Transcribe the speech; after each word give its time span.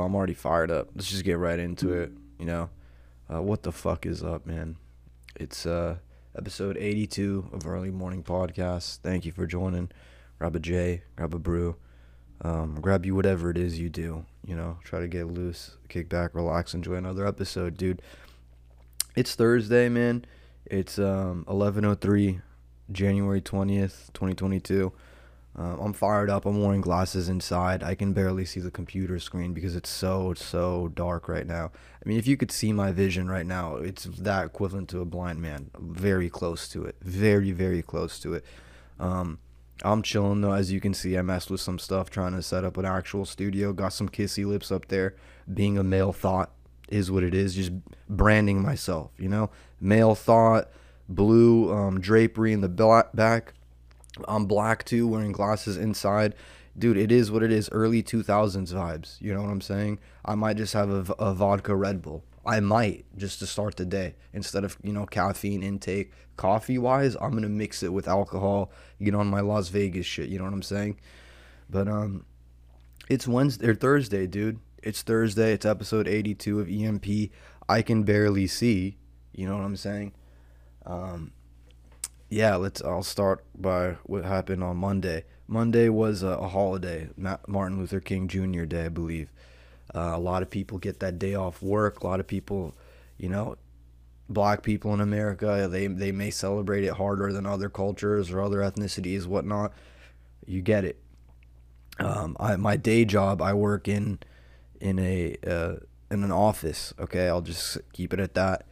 I'm 0.00 0.14
already 0.14 0.34
fired 0.34 0.70
up. 0.70 0.88
Let's 0.94 1.10
just 1.10 1.24
get 1.24 1.38
right 1.38 1.58
into 1.58 1.92
it. 1.92 2.12
You 2.38 2.46
know, 2.46 2.70
uh, 3.32 3.42
what 3.42 3.62
the 3.62 3.72
fuck 3.72 4.06
is 4.06 4.22
up, 4.22 4.46
man? 4.46 4.76
It's 5.36 5.66
uh, 5.66 5.96
episode 6.36 6.76
82 6.76 7.50
of 7.52 7.66
Early 7.66 7.90
Morning 7.90 8.22
Podcast. 8.22 8.98
Thank 8.98 9.26
you 9.26 9.32
for 9.32 9.46
joining. 9.46 9.90
Grab 10.38 10.56
a 10.56 10.60
J, 10.60 11.02
grab 11.16 11.34
a 11.34 11.38
brew, 11.38 11.76
um, 12.40 12.80
grab 12.80 13.06
you 13.06 13.14
whatever 13.14 13.50
it 13.50 13.56
is 13.56 13.78
you 13.78 13.88
do. 13.88 14.24
You 14.44 14.56
know, 14.56 14.78
try 14.82 15.00
to 15.00 15.06
get 15.08 15.28
loose, 15.28 15.76
kick 15.88 16.08
back, 16.08 16.34
relax, 16.34 16.74
enjoy 16.74 16.94
another 16.94 17.26
episode, 17.26 17.76
dude. 17.76 18.02
It's 19.14 19.34
Thursday, 19.34 19.88
man. 19.88 20.24
It's 20.66 20.98
um 20.98 21.44
11:03, 21.48 22.40
January 22.90 23.40
20th, 23.40 24.12
2022. 24.12 24.92
Um, 25.54 25.78
I'm 25.80 25.92
fired 25.92 26.30
up. 26.30 26.46
I'm 26.46 26.62
wearing 26.62 26.80
glasses 26.80 27.28
inside. 27.28 27.82
I 27.82 27.94
can 27.94 28.14
barely 28.14 28.46
see 28.46 28.60
the 28.60 28.70
computer 28.70 29.18
screen 29.18 29.52
because 29.52 29.76
it's 29.76 29.90
so 29.90 30.32
so 30.34 30.88
dark 30.94 31.28
right 31.28 31.46
now. 31.46 31.70
I 32.04 32.08
mean, 32.08 32.18
if 32.18 32.26
you 32.26 32.36
could 32.38 32.50
see 32.50 32.72
my 32.72 32.90
vision 32.90 33.30
right 33.30 33.44
now, 33.44 33.76
it's 33.76 34.04
that 34.04 34.46
equivalent 34.46 34.88
to 34.90 35.00
a 35.00 35.04
blind 35.04 35.40
man. 35.42 35.70
Very 35.78 36.30
close 36.30 36.68
to 36.68 36.84
it. 36.84 36.96
Very 37.02 37.52
very 37.52 37.82
close 37.82 38.18
to 38.20 38.32
it. 38.34 38.44
Um, 38.98 39.40
I'm 39.82 40.02
chilling 40.02 40.40
though. 40.40 40.52
As 40.52 40.72
you 40.72 40.80
can 40.80 40.94
see, 40.94 41.18
I 41.18 41.22
messed 41.22 41.50
with 41.50 41.60
some 41.60 41.78
stuff 41.78 42.08
trying 42.08 42.32
to 42.32 42.42
set 42.42 42.64
up 42.64 42.78
an 42.78 42.86
actual 42.86 43.26
studio. 43.26 43.74
Got 43.74 43.92
some 43.92 44.08
kissy 44.08 44.46
lips 44.46 44.72
up 44.72 44.88
there. 44.88 45.16
Being 45.52 45.76
a 45.76 45.82
male 45.82 46.14
thought 46.14 46.50
is 46.88 47.10
what 47.10 47.24
it 47.24 47.34
is. 47.34 47.54
Just 47.54 47.72
branding 48.08 48.62
myself, 48.62 49.10
you 49.18 49.28
know. 49.28 49.50
Male 49.80 50.14
thought, 50.14 50.70
blue 51.10 51.70
um, 51.74 52.00
drapery 52.00 52.54
in 52.54 52.62
the 52.62 52.68
back 53.12 53.52
I'm 54.28 54.46
black 54.46 54.84
too, 54.84 55.06
wearing 55.06 55.32
glasses 55.32 55.76
inside. 55.76 56.34
Dude, 56.78 56.96
it 56.96 57.12
is 57.12 57.30
what 57.30 57.42
it 57.42 57.52
is. 57.52 57.68
Early 57.70 58.02
2000s 58.02 58.72
vibes. 58.72 59.20
You 59.20 59.34
know 59.34 59.42
what 59.42 59.50
I'm 59.50 59.60
saying? 59.60 59.98
I 60.24 60.34
might 60.34 60.56
just 60.56 60.72
have 60.72 60.90
a, 60.90 61.12
a 61.18 61.34
vodka 61.34 61.74
Red 61.74 62.02
Bull. 62.02 62.24
I 62.44 62.60
might 62.60 63.04
just 63.16 63.38
to 63.38 63.46
start 63.46 63.76
the 63.76 63.84
day 63.84 64.14
instead 64.32 64.64
of 64.64 64.76
you 64.82 64.92
know 64.92 65.06
caffeine 65.06 65.62
intake. 65.62 66.12
Coffee 66.36 66.78
wise, 66.78 67.14
I'm 67.20 67.32
gonna 67.32 67.48
mix 67.48 67.82
it 67.82 67.92
with 67.92 68.08
alcohol. 68.08 68.72
Get 69.02 69.14
on 69.14 69.28
my 69.28 69.40
Las 69.40 69.68
Vegas 69.68 70.06
shit. 70.06 70.28
You 70.28 70.38
know 70.38 70.44
what 70.44 70.52
I'm 70.52 70.62
saying? 70.62 70.98
But 71.70 71.88
um, 71.88 72.24
it's 73.08 73.28
Wednesday 73.28 73.68
or 73.68 73.74
Thursday, 73.74 74.26
dude. 74.26 74.58
It's 74.82 75.02
Thursday. 75.02 75.52
It's 75.52 75.64
episode 75.64 76.08
82 76.08 76.60
of 76.60 76.68
EMP. 76.68 77.30
I 77.68 77.82
can 77.82 78.02
barely 78.02 78.48
see. 78.48 78.98
You 79.32 79.46
know 79.46 79.56
what 79.56 79.64
I'm 79.64 79.76
saying? 79.76 80.12
Um, 80.84 81.32
yeah, 82.32 82.56
let's. 82.56 82.80
I'll 82.80 83.02
start 83.02 83.44
by 83.54 83.98
what 84.04 84.24
happened 84.24 84.64
on 84.64 84.78
Monday. 84.78 85.24
Monday 85.46 85.90
was 85.90 86.22
a, 86.22 86.28
a 86.28 86.48
holiday, 86.48 87.10
Martin 87.46 87.78
Luther 87.78 88.00
King 88.00 88.26
Jr. 88.26 88.64
Day, 88.64 88.86
I 88.86 88.88
believe. 88.88 89.30
Uh, 89.94 90.12
a 90.14 90.18
lot 90.18 90.40
of 90.42 90.48
people 90.48 90.78
get 90.78 90.98
that 91.00 91.18
day 91.18 91.34
off 91.34 91.60
work. 91.60 92.00
A 92.02 92.06
lot 92.06 92.20
of 92.20 92.26
people, 92.26 92.74
you 93.18 93.28
know, 93.28 93.56
black 94.30 94.62
people 94.62 94.94
in 94.94 95.02
America, 95.02 95.68
they 95.70 95.88
they 95.88 96.10
may 96.10 96.30
celebrate 96.30 96.84
it 96.84 96.94
harder 96.94 97.34
than 97.34 97.44
other 97.44 97.68
cultures 97.68 98.30
or 98.30 98.40
other 98.40 98.60
ethnicities, 98.60 99.26
whatnot. 99.26 99.74
You 100.46 100.62
get 100.62 100.86
it. 100.86 101.02
Um, 101.98 102.34
I 102.40 102.56
my 102.56 102.78
day 102.78 103.04
job, 103.04 103.42
I 103.42 103.52
work 103.52 103.88
in 103.88 104.20
in 104.80 104.98
a 104.98 105.36
uh, 105.46 105.74
in 106.10 106.24
an 106.24 106.32
office. 106.32 106.94
Okay, 106.98 107.28
I'll 107.28 107.42
just 107.42 107.76
keep 107.92 108.14
it 108.14 108.20
at 108.20 108.32
that. 108.32 108.64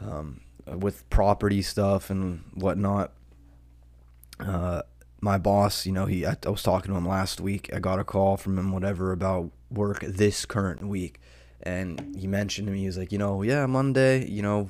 Um, 0.00 0.40
with 0.66 1.08
property 1.10 1.62
stuff 1.62 2.10
and 2.10 2.42
whatnot. 2.54 3.12
Uh, 4.38 4.82
my 5.20 5.36
boss, 5.38 5.84
you 5.84 5.92
know, 5.92 6.06
he 6.06 6.24
I, 6.24 6.36
I, 6.46 6.50
was 6.50 6.62
talking 6.62 6.90
to 6.92 6.96
him 6.96 7.06
last 7.06 7.40
week. 7.40 7.70
I 7.74 7.78
got 7.78 7.98
a 7.98 8.04
call 8.04 8.36
from 8.36 8.58
him, 8.58 8.72
whatever, 8.72 9.12
about 9.12 9.50
work 9.70 10.00
this 10.00 10.46
current 10.46 10.86
week, 10.86 11.20
and 11.62 12.16
he 12.16 12.26
mentioned 12.26 12.66
to 12.68 12.72
me, 12.72 12.80
he 12.80 12.86
was 12.86 12.96
like, 12.96 13.12
you 13.12 13.18
know, 13.18 13.42
yeah, 13.42 13.66
Monday, 13.66 14.26
you 14.26 14.42
know, 14.42 14.68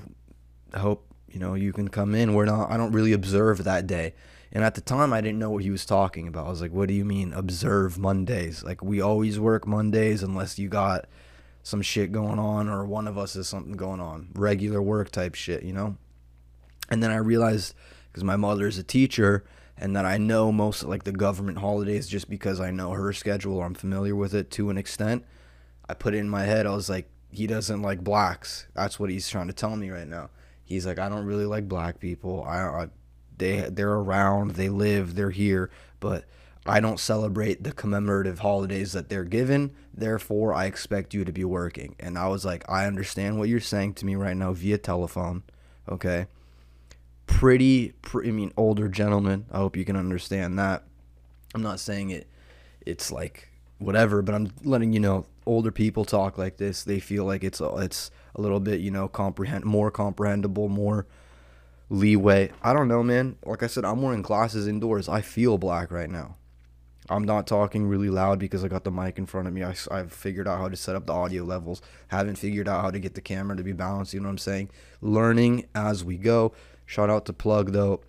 I 0.74 0.80
hope 0.80 1.06
you 1.28 1.38
know 1.38 1.54
you 1.54 1.72
can 1.72 1.88
come 1.88 2.14
in. 2.14 2.34
We're 2.34 2.46
not, 2.46 2.70
I 2.70 2.76
don't 2.76 2.92
really 2.92 3.12
observe 3.12 3.62
that 3.64 3.86
day, 3.86 4.14
and 4.52 4.64
at 4.64 4.74
the 4.74 4.80
time, 4.80 5.12
I 5.12 5.20
didn't 5.20 5.38
know 5.38 5.50
what 5.50 5.62
he 5.62 5.70
was 5.70 5.86
talking 5.86 6.26
about. 6.26 6.46
I 6.46 6.50
was 6.50 6.60
like, 6.60 6.72
what 6.72 6.88
do 6.88 6.94
you 6.94 7.04
mean 7.04 7.32
observe 7.32 7.98
Mondays? 7.98 8.64
Like 8.64 8.82
we 8.82 9.00
always 9.00 9.38
work 9.38 9.66
Mondays 9.66 10.22
unless 10.22 10.58
you 10.58 10.68
got 10.68 11.06
some 11.62 11.82
shit 11.82 12.12
going 12.12 12.38
on 12.38 12.68
or 12.68 12.84
one 12.84 13.06
of 13.06 13.18
us 13.18 13.34
has 13.34 13.48
something 13.48 13.72
going 13.72 14.00
on, 14.00 14.28
regular 14.34 14.80
work 14.80 15.10
type 15.10 15.34
shit, 15.34 15.62
you 15.62 15.72
know? 15.72 15.96
And 16.90 17.02
then 17.02 17.10
I 17.10 17.16
realized 17.16 17.74
because 18.10 18.24
my 18.24 18.36
mother 18.36 18.66
is 18.66 18.78
a 18.78 18.82
teacher 18.82 19.44
and 19.76 19.94
that 19.96 20.04
I 20.04 20.18
know 20.18 20.52
most 20.52 20.84
like 20.84 21.04
the 21.04 21.12
government 21.12 21.58
holidays 21.58 22.08
just 22.08 22.28
because 22.28 22.60
I 22.60 22.70
know 22.70 22.90
her 22.90 23.12
schedule 23.12 23.56
or 23.56 23.64
I'm 23.64 23.74
familiar 23.74 24.16
with 24.16 24.34
it 24.34 24.50
to 24.52 24.70
an 24.70 24.76
extent. 24.76 25.24
I 25.88 25.94
put 25.94 26.14
it 26.14 26.18
in 26.18 26.28
my 26.28 26.44
head. 26.44 26.66
I 26.66 26.74
was 26.74 26.90
like, 26.90 27.08
he 27.30 27.46
doesn't 27.46 27.82
like 27.82 28.02
blacks. 28.02 28.66
That's 28.74 28.98
what 28.98 29.10
he's 29.10 29.28
trying 29.28 29.46
to 29.46 29.52
tell 29.52 29.76
me 29.76 29.90
right 29.90 30.08
now. 30.08 30.30
He's 30.64 30.86
like, 30.86 30.98
I 30.98 31.08
don't 31.08 31.24
really 31.24 31.46
like 31.46 31.68
black 31.68 32.00
people. 32.00 32.44
I, 32.44 32.58
I 32.58 32.88
they 33.38 33.68
they're 33.70 33.92
around, 33.92 34.52
they 34.52 34.68
live, 34.68 35.14
they're 35.14 35.30
here, 35.30 35.70
but 35.98 36.24
I 36.66 36.80
don't 36.80 37.00
celebrate 37.00 37.62
the 37.62 37.72
commemorative 37.72 38.40
holidays 38.40 38.92
that 38.92 39.08
they're 39.08 39.24
given. 39.24 39.72
Therefore, 39.94 40.52
I 40.52 40.66
expect 40.66 41.14
you 41.14 41.24
to 41.24 41.32
be 41.32 41.44
working. 41.44 41.96
And 41.98 42.18
I 42.18 42.28
was 42.28 42.44
like, 42.44 42.68
I 42.68 42.86
understand 42.86 43.38
what 43.38 43.48
you're 43.48 43.60
saying 43.60 43.94
to 43.94 44.06
me 44.06 44.14
right 44.14 44.36
now 44.36 44.52
via 44.52 44.76
telephone. 44.78 45.42
Okay. 45.88 46.26
Pretty, 47.26 47.92
pre- 48.02 48.28
I 48.28 48.32
mean, 48.32 48.52
older 48.56 48.88
gentleman. 48.88 49.46
I 49.50 49.58
hope 49.58 49.76
you 49.76 49.84
can 49.84 49.96
understand 49.96 50.58
that. 50.58 50.84
I'm 51.54 51.62
not 51.62 51.80
saying 51.80 52.10
it, 52.10 52.28
it's 52.84 53.10
like 53.10 53.48
whatever, 53.78 54.20
but 54.20 54.34
I'm 54.34 54.52
letting 54.62 54.92
you 54.92 55.00
know 55.00 55.26
older 55.46 55.70
people 55.72 56.04
talk 56.04 56.36
like 56.36 56.58
this. 56.58 56.84
They 56.84 57.00
feel 57.00 57.24
like 57.24 57.42
it's 57.42 57.60
a, 57.60 57.74
it's 57.78 58.10
a 58.34 58.40
little 58.40 58.60
bit, 58.60 58.80
you 58.80 58.90
know, 58.90 59.08
comprehend 59.08 59.64
more 59.64 59.90
comprehensible, 59.90 60.68
more 60.68 61.06
leeway. 61.88 62.52
I 62.62 62.74
don't 62.74 62.88
know, 62.88 63.02
man. 63.02 63.36
Like 63.44 63.62
I 63.62 63.66
said, 63.66 63.84
I'm 63.84 64.02
wearing 64.02 64.22
glasses 64.22 64.68
indoors. 64.68 65.08
I 65.08 65.22
feel 65.22 65.56
black 65.56 65.90
right 65.90 66.10
now. 66.10 66.36
I'm 67.10 67.24
not 67.24 67.48
talking 67.48 67.86
really 67.86 68.08
loud 68.08 68.38
because 68.38 68.64
I 68.64 68.68
got 68.68 68.84
the 68.84 68.92
mic 68.92 69.18
in 69.18 69.26
front 69.26 69.48
of 69.48 69.52
me. 69.52 69.64
I, 69.64 69.74
I've 69.90 70.12
figured 70.12 70.46
out 70.46 70.58
how 70.58 70.68
to 70.68 70.76
set 70.76 70.94
up 70.94 71.06
the 71.06 71.12
audio 71.12 71.42
levels. 71.42 71.82
Haven't 72.08 72.36
figured 72.36 72.68
out 72.68 72.82
how 72.82 72.90
to 72.92 73.00
get 73.00 73.14
the 73.14 73.20
camera 73.20 73.56
to 73.56 73.64
be 73.64 73.72
balanced. 73.72 74.14
You 74.14 74.20
know 74.20 74.28
what 74.28 74.32
I'm 74.32 74.38
saying? 74.38 74.70
Learning 75.00 75.66
as 75.74 76.04
we 76.04 76.16
go. 76.16 76.52
Shout 76.86 77.10
out 77.10 77.26
to 77.26 77.32
Plug 77.32 77.72
though, 77.72 78.00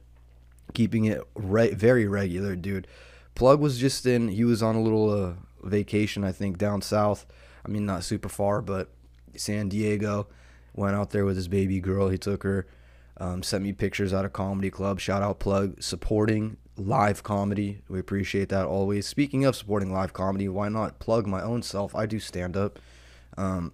keeping 0.75 1.05
it 1.05 1.23
re- 1.35 1.73
very 1.73 2.07
regular, 2.07 2.55
dude. 2.55 2.87
Plug 3.33 3.59
was 3.59 3.79
just 3.79 4.05
in. 4.05 4.27
He 4.27 4.43
was 4.43 4.61
on 4.61 4.75
a 4.75 4.81
little 4.81 5.09
uh, 5.09 5.33
vacation, 5.63 6.23
I 6.23 6.31
think, 6.31 6.59
down 6.59 6.83
south. 6.83 7.25
I 7.65 7.69
mean, 7.69 7.85
not 7.85 8.03
super 8.03 8.29
far, 8.29 8.61
but 8.61 8.89
San 9.35 9.67
Diego. 9.67 10.27
Went 10.73 10.95
out 10.95 11.09
there 11.09 11.25
with 11.25 11.35
his 11.35 11.47
baby 11.47 11.79
girl. 11.79 12.09
He 12.09 12.17
took 12.17 12.43
her. 12.43 12.67
Um, 13.17 13.43
sent 13.43 13.63
me 13.63 13.73
pictures 13.73 14.13
out 14.13 14.25
of 14.25 14.33
comedy 14.33 14.71
club. 14.71 14.99
Shout 14.99 15.21
out 15.21 15.39
Plug 15.39 15.81
supporting 15.81 16.57
live 16.77 17.23
comedy. 17.23 17.81
We 17.89 17.99
appreciate 17.99 18.49
that 18.49 18.65
always. 18.65 19.07
Speaking 19.07 19.45
of 19.45 19.55
supporting 19.55 19.91
live 19.91 20.13
comedy, 20.13 20.47
why 20.47 20.69
not 20.69 20.99
plug 20.99 21.27
my 21.27 21.41
own 21.41 21.61
self? 21.61 21.95
I 21.95 22.05
do 22.05 22.19
stand 22.19 22.55
up. 22.57 22.79
Um, 23.37 23.73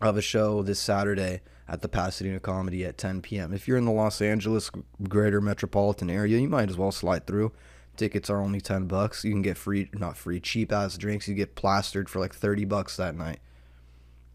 I 0.00 0.06
have 0.06 0.16
a 0.16 0.22
show 0.22 0.62
this 0.62 0.78
Saturday 0.78 1.40
at 1.68 1.82
the 1.82 1.88
Pasadena 1.88 2.40
Comedy 2.40 2.84
at 2.84 2.98
10 2.98 3.22
p.m. 3.22 3.52
If 3.52 3.66
you're 3.66 3.78
in 3.78 3.84
the 3.84 3.92
Los 3.92 4.20
Angeles 4.20 4.70
greater 5.08 5.40
metropolitan 5.40 6.10
area, 6.10 6.38
you 6.38 6.48
might 6.48 6.70
as 6.70 6.76
well 6.76 6.92
slide 6.92 7.26
through. 7.26 7.52
Tickets 7.96 8.28
are 8.28 8.40
only 8.40 8.60
10 8.60 8.86
bucks. 8.86 9.24
You 9.24 9.32
can 9.32 9.42
get 9.42 9.56
free, 9.56 9.88
not 9.94 10.16
free, 10.16 10.38
cheap 10.38 10.70
ass 10.70 10.98
drinks. 10.98 11.26
You 11.26 11.34
get 11.34 11.54
plastered 11.54 12.10
for 12.10 12.20
like 12.20 12.34
30 12.34 12.66
bucks 12.66 12.96
that 12.96 13.16
night. 13.16 13.40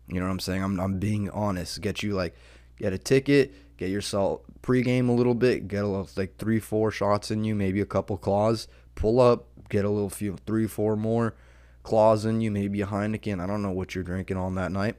You 0.07 0.19
know 0.19 0.25
what 0.25 0.31
I'm 0.31 0.39
saying? 0.39 0.63
I'm, 0.63 0.79
I'm 0.79 0.99
being 0.99 1.29
honest. 1.29 1.79
Get 1.79 2.01
you 2.03 2.13
like, 2.13 2.35
get 2.77 2.91
a 2.91 2.97
ticket, 2.97 3.53
get 3.81 3.89
yourself 3.89 4.41
pregame 4.61 5.09
a 5.09 5.11
little 5.11 5.33
bit, 5.33 5.67
get 5.67 5.83
a 5.83 5.87
little 5.87 6.07
like 6.15 6.37
three, 6.37 6.59
four 6.59 6.91
shots 6.91 7.31
in 7.31 7.43
you, 7.43 7.55
maybe 7.55 7.81
a 7.81 7.85
couple 7.85 8.15
claws, 8.15 8.67
pull 8.93 9.19
up, 9.19 9.47
get 9.69 9.85
a 9.85 9.89
little 9.89 10.07
few, 10.07 10.37
three, 10.45 10.67
four 10.67 10.95
more 10.95 11.33
claws 11.81 12.23
in 12.23 12.41
you, 12.41 12.51
maybe 12.51 12.79
a 12.81 12.85
Heineken. 12.85 13.41
I 13.41 13.47
don't 13.47 13.63
know 13.63 13.71
what 13.71 13.95
you're 13.95 14.03
drinking 14.03 14.37
on 14.37 14.53
that 14.53 14.71
night. 14.71 14.97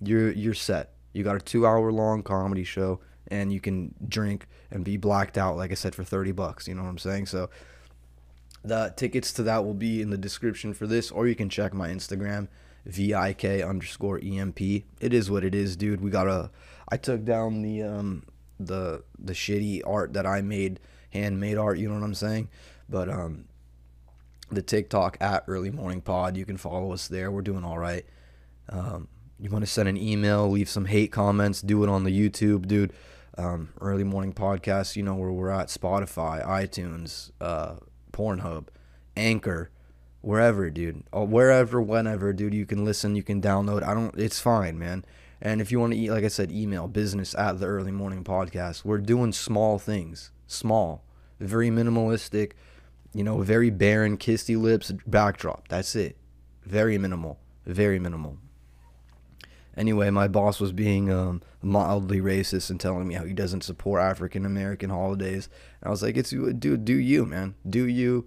You're 0.00 0.32
you're 0.32 0.52
set. 0.52 0.94
You 1.12 1.22
got 1.22 1.36
a 1.36 1.40
two 1.40 1.64
hour 1.64 1.92
long 1.92 2.24
comedy 2.24 2.64
show, 2.64 2.98
and 3.28 3.52
you 3.52 3.60
can 3.60 3.94
drink 4.08 4.48
and 4.72 4.84
be 4.84 4.96
blacked 4.96 5.38
out, 5.38 5.56
like 5.56 5.70
I 5.70 5.74
said, 5.74 5.94
for 5.94 6.02
thirty 6.02 6.32
bucks. 6.32 6.66
You 6.66 6.74
know 6.74 6.82
what 6.82 6.88
I'm 6.88 6.98
saying? 6.98 7.26
So 7.26 7.50
the 8.64 8.92
tickets 8.96 9.32
to 9.34 9.44
that 9.44 9.64
will 9.64 9.74
be 9.74 10.02
in 10.02 10.10
the 10.10 10.18
description 10.18 10.74
for 10.74 10.88
this, 10.88 11.12
or 11.12 11.28
you 11.28 11.36
can 11.36 11.48
check 11.48 11.72
my 11.72 11.88
Instagram, 11.88 12.48
vik 12.84 13.44
underscore 13.44 14.18
emp. 14.20 14.60
It 14.60 15.14
is 15.14 15.30
what 15.30 15.44
it 15.44 15.54
is, 15.54 15.76
dude. 15.76 16.00
We 16.00 16.10
got 16.10 16.26
a 16.26 16.50
I 16.88 16.96
took 16.96 17.24
down 17.24 17.62
the 17.62 17.82
um 17.82 18.24
the 18.58 19.02
the 19.18 19.32
shitty 19.32 19.82
art 19.86 20.12
that 20.14 20.26
I 20.26 20.42
made, 20.42 20.80
handmade 21.10 21.58
art. 21.58 21.78
You 21.78 21.88
know 21.88 21.94
what 21.94 22.04
I'm 22.04 22.14
saying? 22.14 22.48
But 22.88 23.08
um, 23.08 23.46
the 24.50 24.62
TikTok 24.62 25.16
at 25.20 25.44
Early 25.46 25.70
Morning 25.70 26.00
Pod, 26.00 26.36
you 26.36 26.44
can 26.44 26.56
follow 26.56 26.92
us 26.92 27.08
there. 27.08 27.30
We're 27.30 27.42
doing 27.42 27.64
all 27.64 27.78
right. 27.78 28.04
Um, 28.68 29.08
you 29.40 29.50
want 29.50 29.64
to 29.64 29.70
send 29.70 29.88
an 29.88 29.96
email, 29.96 30.48
leave 30.48 30.68
some 30.68 30.86
hate 30.86 31.12
comments, 31.12 31.60
do 31.60 31.82
it 31.82 31.88
on 31.88 32.04
the 32.04 32.10
YouTube, 32.10 32.66
dude. 32.66 32.92
Um, 33.36 33.70
early 33.80 34.04
morning 34.04 34.32
podcast, 34.32 34.94
you 34.94 35.02
know 35.02 35.16
where 35.16 35.32
we're 35.32 35.50
at: 35.50 35.66
Spotify, 35.66 36.46
iTunes, 36.46 37.32
uh, 37.40 37.76
Pornhub, 38.12 38.68
Anchor, 39.16 39.70
wherever, 40.20 40.70
dude. 40.70 41.02
Or 41.10 41.26
wherever, 41.26 41.82
whenever, 41.82 42.32
dude. 42.32 42.54
You 42.54 42.64
can 42.64 42.84
listen. 42.84 43.16
You 43.16 43.24
can 43.24 43.42
download. 43.42 43.82
I 43.82 43.92
don't. 43.92 44.16
It's 44.16 44.38
fine, 44.38 44.78
man. 44.78 45.04
And 45.44 45.60
if 45.60 45.70
you 45.70 45.78
want 45.78 45.92
to 45.92 45.98
eat, 45.98 46.10
like 46.10 46.24
I 46.24 46.28
said, 46.28 46.50
email 46.50 46.88
business 46.88 47.34
at 47.34 47.60
the 47.60 47.66
early 47.66 47.92
morning 47.92 48.24
podcast. 48.24 48.82
We're 48.82 48.96
doing 48.96 49.30
small 49.32 49.78
things, 49.78 50.30
small, 50.46 51.04
very 51.38 51.68
minimalistic, 51.68 52.52
you 53.12 53.22
know, 53.22 53.42
very 53.42 53.68
barren, 53.68 54.16
kissy 54.16 54.58
lips 54.58 54.90
backdrop. 55.06 55.68
That's 55.68 55.94
it. 55.94 56.16
Very 56.64 56.96
minimal, 56.96 57.38
very 57.66 57.98
minimal. 57.98 58.38
Anyway, 59.76 60.08
my 60.08 60.28
boss 60.28 60.60
was 60.60 60.72
being 60.72 61.12
um, 61.12 61.42
mildly 61.60 62.20
racist 62.20 62.70
and 62.70 62.80
telling 62.80 63.06
me 63.06 63.14
how 63.14 63.24
he 63.24 63.34
doesn't 63.34 63.64
support 63.64 64.00
African 64.00 64.46
American 64.46 64.88
holidays. 64.88 65.50
And 65.80 65.88
I 65.88 65.90
was 65.90 66.02
like, 66.02 66.16
"It's 66.16 66.30
dude, 66.30 66.84
do 66.86 66.94
you, 66.94 67.26
man, 67.26 67.54
do 67.68 67.84
you?" 67.86 68.26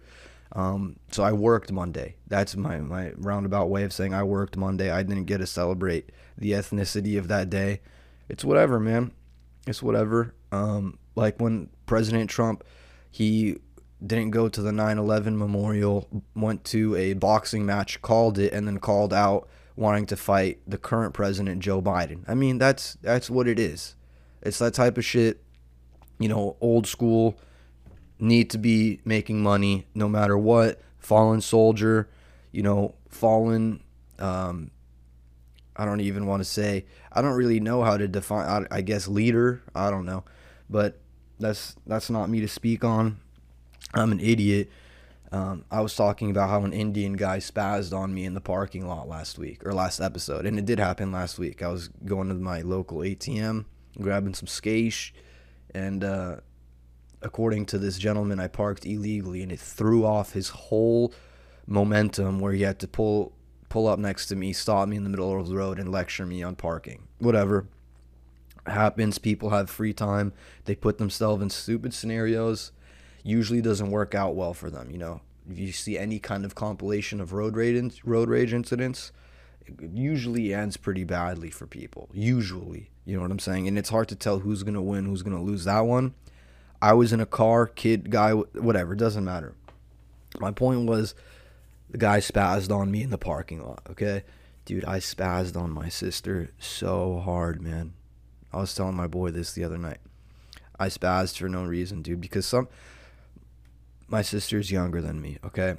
Um, 0.53 0.97
so 1.11 1.23
I 1.23 1.33
worked 1.33 1.71
Monday. 1.71 2.15
That's 2.27 2.55
my 2.55 2.79
my 2.79 3.11
roundabout 3.17 3.69
way 3.69 3.83
of 3.83 3.93
saying 3.93 4.13
I 4.13 4.23
worked 4.23 4.57
Monday. 4.57 4.89
I 4.89 5.03
didn't 5.03 5.25
get 5.25 5.39
to 5.39 5.47
celebrate 5.47 6.11
the 6.37 6.51
ethnicity 6.51 7.17
of 7.17 7.27
that 7.27 7.49
day. 7.49 7.81
It's 8.29 8.45
whatever, 8.45 8.79
man. 8.79 9.11
It's 9.65 9.83
whatever. 9.83 10.33
Um, 10.51 10.97
like 11.15 11.39
when 11.39 11.69
President 11.85 12.29
Trump, 12.29 12.63
he 13.11 13.57
didn't 14.05 14.31
go 14.31 14.47
to 14.47 14.61
the 14.61 14.71
9/11 14.71 15.37
memorial, 15.37 16.07
went 16.35 16.63
to 16.65 16.95
a 16.95 17.13
boxing 17.13 17.65
match, 17.65 18.01
called 18.01 18.37
it, 18.37 18.53
and 18.53 18.67
then 18.67 18.79
called 18.79 19.13
out 19.13 19.47
wanting 19.75 20.07
to 20.07 20.15
fight 20.15 20.59
the 20.67 20.77
current 20.77 21.13
president 21.13 21.61
Joe 21.61 21.81
Biden. 21.81 22.23
I 22.27 22.35
mean, 22.35 22.57
that's 22.57 22.97
that's 23.01 23.29
what 23.29 23.47
it 23.47 23.59
is. 23.59 23.95
It's 24.41 24.59
that 24.59 24.73
type 24.73 24.97
of 24.97 25.05
shit. 25.05 25.43
You 26.19 26.29
know, 26.29 26.57
old 26.61 26.87
school. 26.87 27.37
Need 28.19 28.49
to 28.51 28.57
be 28.57 28.99
making 29.05 29.41
money 29.41 29.87
no 29.93 30.07
matter 30.09 30.37
what. 30.37 30.81
Fallen 30.99 31.41
soldier. 31.41 32.09
You 32.51 32.63
know, 32.63 32.95
fallen. 33.09 33.83
Um, 34.19 34.71
I 35.75 35.85
don't 35.85 36.01
even 36.01 36.25
want 36.25 36.41
to 36.41 36.45
say. 36.45 36.85
I 37.11 37.21
don't 37.21 37.35
really 37.35 37.59
know 37.59 37.83
how 37.83 37.97
to 37.97 38.07
define. 38.07 38.65
I, 38.71 38.77
I 38.77 38.81
guess 38.81 39.07
leader. 39.07 39.61
I 39.75 39.91
don't 39.91 40.05
know, 40.05 40.23
but 40.69 40.99
that's 41.39 41.75
that's 41.85 42.09
not 42.09 42.29
me 42.29 42.41
to 42.41 42.47
speak 42.47 42.83
on. 42.83 43.19
I'm 43.93 44.11
an 44.11 44.19
idiot. 44.19 44.69
Um, 45.31 45.65
I 45.69 45.81
was 45.81 45.93
talking 45.93 46.31
about 46.31 46.49
how 46.49 46.63
an 46.63 46.71
Indian 46.73 47.13
guy 47.13 47.39
spazzed 47.39 47.95
on 47.95 48.13
me 48.13 48.23
in 48.23 48.33
the 48.33 48.41
parking 48.41 48.87
lot 48.87 49.09
last 49.09 49.37
week 49.37 49.65
or 49.65 49.73
last 49.73 49.99
episode, 49.99 50.45
and 50.45 50.57
it 50.57 50.65
did 50.65 50.79
happen 50.79 51.11
last 51.11 51.37
week. 51.37 51.61
I 51.61 51.67
was 51.67 51.89
going 51.89 52.29
to 52.29 52.33
my 52.33 52.61
local 52.61 52.99
ATM, 52.99 53.65
grabbing 53.99 54.33
some 54.33 54.47
skate, 54.47 55.11
and 55.75 56.03
uh, 56.03 56.37
according 57.27 57.67
to 57.67 57.77
this 57.77 57.99
gentleman, 57.99 58.39
I 58.39 58.47
parked 58.47 58.85
illegally, 58.85 59.43
and 59.43 59.51
it 59.51 59.59
threw 59.59 60.05
off 60.05 60.33
his 60.33 60.49
whole 60.49 61.13
momentum 61.67 62.39
where 62.39 62.53
he 62.53 62.63
had 62.63 62.79
to 62.79 62.87
pull 62.87 63.33
pull 63.69 63.85
up 63.85 63.99
next 63.99 64.27
to 64.27 64.35
me, 64.35 64.53
stop 64.53 64.87
me 64.87 64.95
in 64.95 65.03
the 65.03 65.09
middle 65.09 65.37
of 65.37 65.49
the 65.49 65.55
road, 65.55 65.77
and 65.77 65.91
lecture 65.91 66.25
me 66.25 66.41
on 66.41 66.55
parking. 66.55 67.05
Whatever 67.19 67.67
happens, 68.65 69.17
people 69.17 69.49
have 69.49 69.69
free 69.69 69.93
time. 69.93 70.31
They 70.63 70.73
put 70.73 70.97
themselves 70.97 71.43
in 71.43 71.49
stupid 71.49 71.93
scenarios 71.93 72.71
usually 73.27 73.61
doesn't 73.61 73.91
work 73.91 74.15
out 74.15 74.35
well 74.35 74.53
for 74.53 74.69
them. 74.69 74.89
You 74.89 74.97
know, 74.97 75.21
if 75.49 75.59
you 75.59 75.71
see 75.71 75.97
any 75.97 76.17
kind 76.17 76.45
of 76.45 76.55
compilation 76.55 77.19
of 77.19 77.33
road 77.33 77.55
rage 77.55 78.01
road 78.03 78.29
rage 78.29 78.53
incidents, 78.53 79.11
it 79.65 79.91
usually 79.93 80.53
ends 80.53 80.77
pretty 80.77 81.03
badly 81.03 81.49
for 81.49 81.67
people. 81.67 82.09
Usually, 82.13 82.89
you 83.05 83.15
know 83.15 83.21
what 83.21 83.31
I'm 83.31 83.39
saying, 83.39 83.67
and 83.67 83.77
it's 83.77 83.89
hard 83.89 84.07
to 84.09 84.15
tell 84.15 84.39
who's 84.39 84.63
gonna 84.63 84.81
win, 84.81 85.05
who's 85.05 85.23
gonna 85.23 85.43
lose 85.43 85.65
that 85.65 85.81
one. 85.81 86.13
I 86.81 86.93
was 86.93 87.13
in 87.13 87.19
a 87.19 87.25
car, 87.25 87.67
kid, 87.67 88.09
guy, 88.11 88.31
whatever, 88.31 88.95
doesn't 88.95 89.25
matter. 89.25 89.55
My 90.39 90.51
point 90.51 90.87
was, 90.87 91.15
the 91.89 91.97
guy 91.97 92.19
spazzed 92.19 92.71
on 92.71 92.91
me 92.91 93.01
in 93.03 93.09
the 93.09 93.17
parking 93.17 93.65
lot. 93.65 93.81
Okay, 93.89 94.23
dude, 94.65 94.85
I 94.85 94.99
spazzed 94.99 95.59
on 95.59 95.71
my 95.71 95.89
sister 95.89 96.49
so 96.59 97.19
hard, 97.23 97.61
man. 97.61 97.93
I 98.53 98.57
was 98.57 98.73
telling 98.73 98.95
my 98.95 99.07
boy 99.07 99.31
this 99.31 99.53
the 99.53 99.63
other 99.63 99.77
night. 99.77 99.99
I 100.79 100.89
spazzed 100.89 101.37
for 101.37 101.49
no 101.49 101.65
reason, 101.65 102.01
dude, 102.01 102.21
because 102.21 102.45
some 102.45 102.67
my 104.07 104.21
sister's 104.21 104.71
younger 104.71 105.01
than 105.01 105.21
me. 105.21 105.37
Okay, 105.43 105.75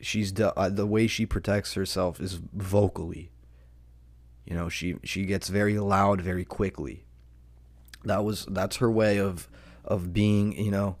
she's 0.00 0.32
the 0.32 0.56
uh, 0.58 0.68
the 0.68 0.86
way 0.86 1.06
she 1.06 1.26
protects 1.26 1.74
herself 1.74 2.20
is 2.20 2.34
vocally. 2.52 3.30
You 4.44 4.54
know, 4.54 4.68
she 4.68 4.96
she 5.04 5.24
gets 5.24 5.48
very 5.48 5.78
loud 5.78 6.20
very 6.20 6.44
quickly. 6.44 7.04
That 8.04 8.24
was 8.24 8.46
that's 8.46 8.76
her 8.76 8.90
way 8.90 9.18
of 9.18 9.48
of 9.84 10.12
being, 10.12 10.56
you 10.56 10.70
know, 10.70 10.96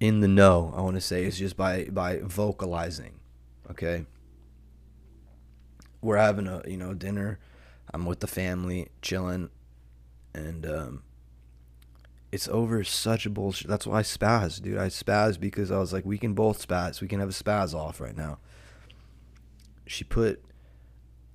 in 0.00 0.20
the 0.20 0.28
know. 0.28 0.72
I 0.76 0.80
want 0.80 0.96
to 0.96 1.00
say 1.00 1.24
is 1.24 1.38
just 1.38 1.56
by 1.56 1.84
by 1.84 2.18
vocalizing. 2.18 3.20
Okay. 3.70 4.06
We're 6.00 6.18
having 6.18 6.46
a 6.46 6.62
you 6.66 6.76
know 6.76 6.94
dinner. 6.94 7.38
I'm 7.92 8.06
with 8.06 8.20
the 8.20 8.26
family, 8.26 8.88
chilling, 9.02 9.50
and 10.34 10.66
um, 10.66 11.02
it's 12.32 12.48
over 12.48 12.82
such 12.82 13.26
a 13.26 13.30
bullshit. 13.30 13.68
That's 13.68 13.86
why 13.86 13.98
I 13.98 14.02
spaz, 14.02 14.60
dude. 14.60 14.78
I 14.78 14.88
spaz 14.88 15.38
because 15.38 15.70
I 15.70 15.78
was 15.78 15.92
like, 15.92 16.04
we 16.04 16.18
can 16.18 16.34
both 16.34 16.66
spaz. 16.66 17.00
We 17.00 17.06
can 17.06 17.20
have 17.20 17.28
a 17.28 17.32
spaz 17.32 17.74
off 17.74 18.00
right 18.00 18.16
now. 18.16 18.38
She 19.86 20.02
put 20.02 20.44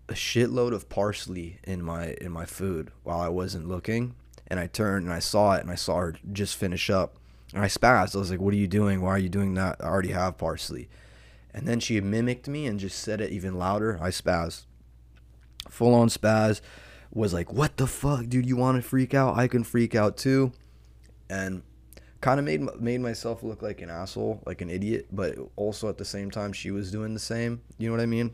a 0.09 0.13
shitload 0.13 0.73
of 0.73 0.89
parsley 0.89 1.59
in 1.63 1.83
my 1.83 2.15
in 2.19 2.31
my 2.31 2.45
food 2.45 2.91
while 3.03 3.21
I 3.21 3.29
wasn't 3.29 3.67
looking, 3.67 4.15
and 4.49 4.59
I 4.59 4.67
turned 4.67 5.05
and 5.05 5.13
I 5.13 5.19
saw 5.19 5.53
it 5.53 5.61
and 5.61 5.71
I 5.71 5.75
saw 5.75 5.97
her 5.97 6.15
just 6.31 6.55
finish 6.55 6.89
up, 6.89 7.17
and 7.53 7.63
I 7.63 7.67
spazzed. 7.67 8.15
I 8.15 8.19
was 8.19 8.31
like, 8.31 8.41
"What 8.41 8.53
are 8.53 8.57
you 8.57 8.67
doing? 8.67 9.01
Why 9.01 9.11
are 9.11 9.19
you 9.19 9.29
doing 9.29 9.53
that? 9.55 9.77
I 9.79 9.85
already 9.85 10.11
have 10.11 10.37
parsley." 10.37 10.89
And 11.53 11.67
then 11.67 11.79
she 11.79 11.99
mimicked 11.99 12.47
me 12.47 12.67
and 12.67 12.79
just 12.79 12.99
said 12.99 13.21
it 13.21 13.31
even 13.31 13.57
louder. 13.57 13.97
I 14.01 14.09
spazzed, 14.09 14.65
full 15.69 15.93
on 15.93 16.09
spaz. 16.09 16.61
Was 17.11 17.33
like, 17.33 17.51
"What 17.51 17.77
the 17.77 17.87
fuck, 17.87 18.27
dude? 18.27 18.45
You 18.45 18.55
want 18.55 18.81
to 18.81 18.87
freak 18.87 19.13
out? 19.13 19.37
I 19.37 19.47
can 19.47 19.63
freak 19.63 19.95
out 19.95 20.15
too." 20.15 20.51
and 21.29 21.61
kind 22.21 22.39
of 22.39 22.45
made 22.45 22.61
made 22.81 22.99
myself 22.99 23.43
look 23.43 23.61
like 23.61 23.81
an 23.81 23.89
asshole, 23.89 24.41
like 24.45 24.61
an 24.61 24.69
idiot, 24.69 25.07
but 25.11 25.35
also 25.55 25.87
at 25.87 25.97
the 25.97 26.05
same 26.05 26.31
time 26.31 26.51
she 26.51 26.71
was 26.71 26.91
doing 26.91 27.13
the 27.13 27.19
same. 27.19 27.61
You 27.77 27.87
know 27.87 27.95
what 27.95 28.01
I 28.01 28.07
mean? 28.07 28.33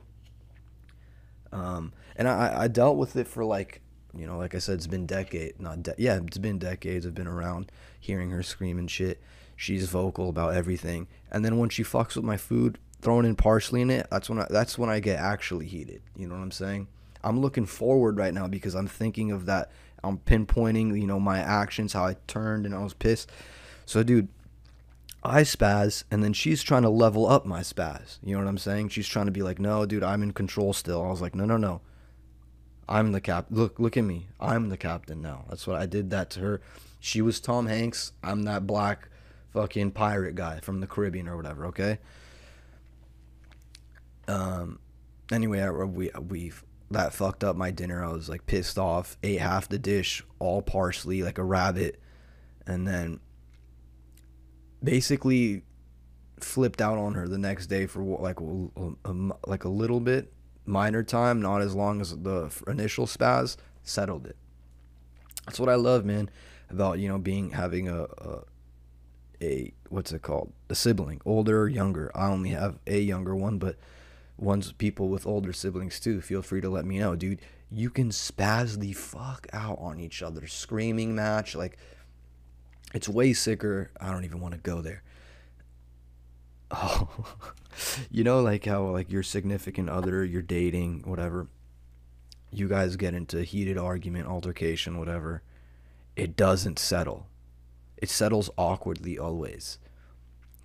Um, 1.52 1.94
and 2.16 2.28
I 2.28 2.64
I 2.64 2.68
dealt 2.68 2.98
with 2.98 3.16
it 3.16 3.28
for 3.28 3.44
like 3.44 3.82
you 4.16 4.26
know, 4.26 4.38
like 4.38 4.56
I 4.56 4.60
said, 4.60 4.76
it's 4.76 4.88
been 4.88 5.06
decade, 5.06 5.60
not 5.60 5.84
de- 5.84 5.96
yeah, 5.98 6.20
it's 6.26 6.38
been 6.38 6.60
decades. 6.60 7.06
I've 7.06 7.16
been 7.16 7.28
around 7.28 7.72
hearing 8.00 8.31
her 8.31 8.44
scream 8.44 8.78
and 8.78 8.90
shit. 8.90 9.22
She's 9.56 9.88
vocal 9.88 10.30
about 10.30 10.54
everything, 10.54 11.07
and 11.31 11.44
then 11.45 11.57
when 11.57 11.69
she 11.69 11.84
fucks 11.84 12.16
with 12.16 12.26
my 12.26 12.38
food, 12.38 12.78
throwing 13.02 13.26
in 13.26 13.36
parsley 13.36 13.81
in 13.81 13.90
it, 13.90 14.07
that's 14.12 14.30
when 14.30 14.40
I, 14.40 14.48
that's 14.50 14.78
when 14.78 14.90
I 14.90 15.00
get 15.00 15.19
actually 15.19 15.68
heated. 15.68 16.02
You 16.16 16.28
know 16.28 16.36
what 16.36 16.42
I'm 16.42 16.52
saying? 16.52 16.88
I'm 17.24 17.40
looking 17.40 17.66
forward 17.66 18.18
right 18.18 18.34
now 18.34 18.48
because 18.48 18.76
I'm 18.76 18.88
thinking 18.88 19.31
of 19.31 19.45
that 19.48 19.72
I'm 20.06 20.19
pinpointing, 20.19 21.00
you 21.00 21.07
know, 21.07 21.19
my 21.19 21.40
actions, 21.40 21.94
how 21.94 22.06
I 22.06 22.16
turned, 22.28 22.66
and 22.66 22.76
I 22.76 22.84
was 22.84 22.94
pissed. 22.94 23.31
So, 23.86 24.04
dude, 24.04 24.28
I 25.24 25.42
spaz, 25.42 26.04
and 26.12 26.24
then 26.24 26.34
she's 26.34 26.62
trying 26.62 26.84
to 26.84 26.90
level 26.90 27.28
up 27.28 27.45
my 27.45 27.62
spaz. 27.62 28.19
You 28.24 28.36
know 28.36 28.44
what 28.44 28.50
I'm 28.50 28.57
saying? 28.60 28.90
She's 28.90 29.07
trying 29.07 29.26
to 29.26 29.31
be 29.31 29.42
like, 29.42 29.60
no, 29.60 29.86
dude, 29.86 30.04
I'm 30.04 30.22
in 30.22 30.31
control 30.31 30.74
still. 30.74 31.04
I 31.04 31.10
was 31.10 31.22
like, 31.22 31.34
no, 31.34 31.45
no, 31.45 31.57
no. 31.57 31.81
I'm 32.87 33.11
the 33.11 33.21
cap. 33.21 33.47
Look, 33.49 33.80
look 33.80 33.97
at 33.97 34.04
me. 34.04 34.27
I'm 34.39 34.69
the 34.69 34.77
captain 34.77 35.21
now. 35.21 35.45
That's 35.49 35.65
what 35.65 35.77
I 35.77 35.85
did 35.85 36.09
that 36.11 36.30
to 36.31 36.39
her. 36.42 36.61
She 36.99 37.21
was 37.21 37.39
Tom 37.39 37.68
Hanks. 37.68 38.13
I'm 38.23 38.44
that 38.44 38.68
black 38.68 39.09
fucking 39.54 39.92
pirate 39.92 40.35
guy 40.35 40.59
from 40.59 40.81
the 40.81 40.87
Caribbean 40.87 41.27
or 41.27 41.35
whatever. 41.35 41.65
Okay. 41.68 41.99
Um. 44.27 44.80
Anyway, 45.31 45.61
I, 45.61 45.71
we 45.71 46.11
we 46.27 46.51
that 46.92 47.13
fucked 47.13 47.44
up 47.44 47.56
my 47.56 47.71
dinner. 47.71 48.04
I 48.04 48.11
was 48.11 48.30
like 48.30 48.45
pissed 48.45 48.77
off. 48.77 49.18
Ate 49.23 49.39
half 49.39 49.68
the 49.68 49.80
dish, 49.80 50.23
all 50.39 50.61
parsley, 50.61 51.23
like 51.23 51.37
a 51.37 51.44
rabbit, 51.44 51.99
and 52.68 52.87
then 52.87 53.19
basically 54.83 55.63
flipped 56.39 56.81
out 56.81 56.97
on 56.97 57.15
her 57.15 57.27
the 57.27 57.37
next 57.37 57.68
day 57.68 57.87
for 57.87 58.04
like 58.04 58.39
a, 58.39 59.09
like 59.47 59.63
a 59.63 59.69
little 59.69 59.99
bit 59.99 60.31
minor 60.66 61.04
time, 61.04 61.42
not 61.42 61.62
as 61.62 61.76
long 61.76 62.02
as 62.02 62.16
the 62.18 62.52
initial 62.68 63.06
spaz. 63.06 63.57
Settled 63.84 64.26
it. 64.26 64.36
That's 65.45 65.60
what 65.60 65.69
I 65.69 65.76
love, 65.76 66.06
man, 66.06 66.30
about 66.69 67.00
you 67.00 67.07
know 67.07 67.19
being 67.19 67.52
having 67.52 67.88
a, 67.88 68.04
a 68.04 68.40
a 69.42 69.74
what's 69.90 70.12
it 70.12 70.22
called 70.22 70.52
a 70.69 70.76
sibling 70.76 71.22
older 71.26 71.64
or 71.64 71.68
younger 71.68 72.10
i 72.16 72.28
only 72.28 72.52
have 72.52 72.80
a 72.88 73.00
younger 73.00 73.36
one 73.36 73.57
but 73.57 73.76
ones 74.38 74.72
people 74.74 75.10
with 75.10 75.26
older 75.26 75.54
siblings 75.54 76.00
too, 76.00 76.22
feel 76.22 76.42
free 76.42 76.62
to 76.62 76.69
let 76.69 76.86
me 76.86 77.00
know, 77.00 77.16
dude. 77.16 77.42
You 77.72 77.90
can 77.90 78.10
spaz 78.10 78.80
the 78.80 78.94
fuck 78.94 79.48
out 79.52 79.78
on 79.80 80.00
each 80.00 80.22
other, 80.22 80.48
screaming 80.48 81.16
match. 81.16 81.56
Like, 81.56 81.78
it's 82.94 83.10
way 83.10 83.34
sicker. 83.34 83.92
I 84.00 84.12
don't 84.12 84.24
even 84.24 84.40
want 84.40 84.54
to 84.54 84.60
go 84.60 84.81
there. 84.81 85.04
Oh, 86.72 87.10
you 88.12 88.24
know, 88.24 88.42
like 88.42 88.66
how 88.66 88.84
like 88.90 89.12
your 89.12 89.24
significant 89.24 89.90
other, 89.90 90.24
you're 90.26 90.42
dating, 90.42 91.04
whatever. 91.06 91.48
You 92.52 92.68
guys 92.68 92.95
get 92.95 93.14
into 93.14 93.44
heated 93.44 93.78
argument, 93.78 94.28
altercation, 94.28 94.98
whatever. 94.98 95.42
It 96.16 96.36
doesn't 96.38 96.80
settle. 96.80 97.28
It 97.98 98.10
settles 98.10 98.50
awkwardly 98.57 99.18
always. 99.18 99.78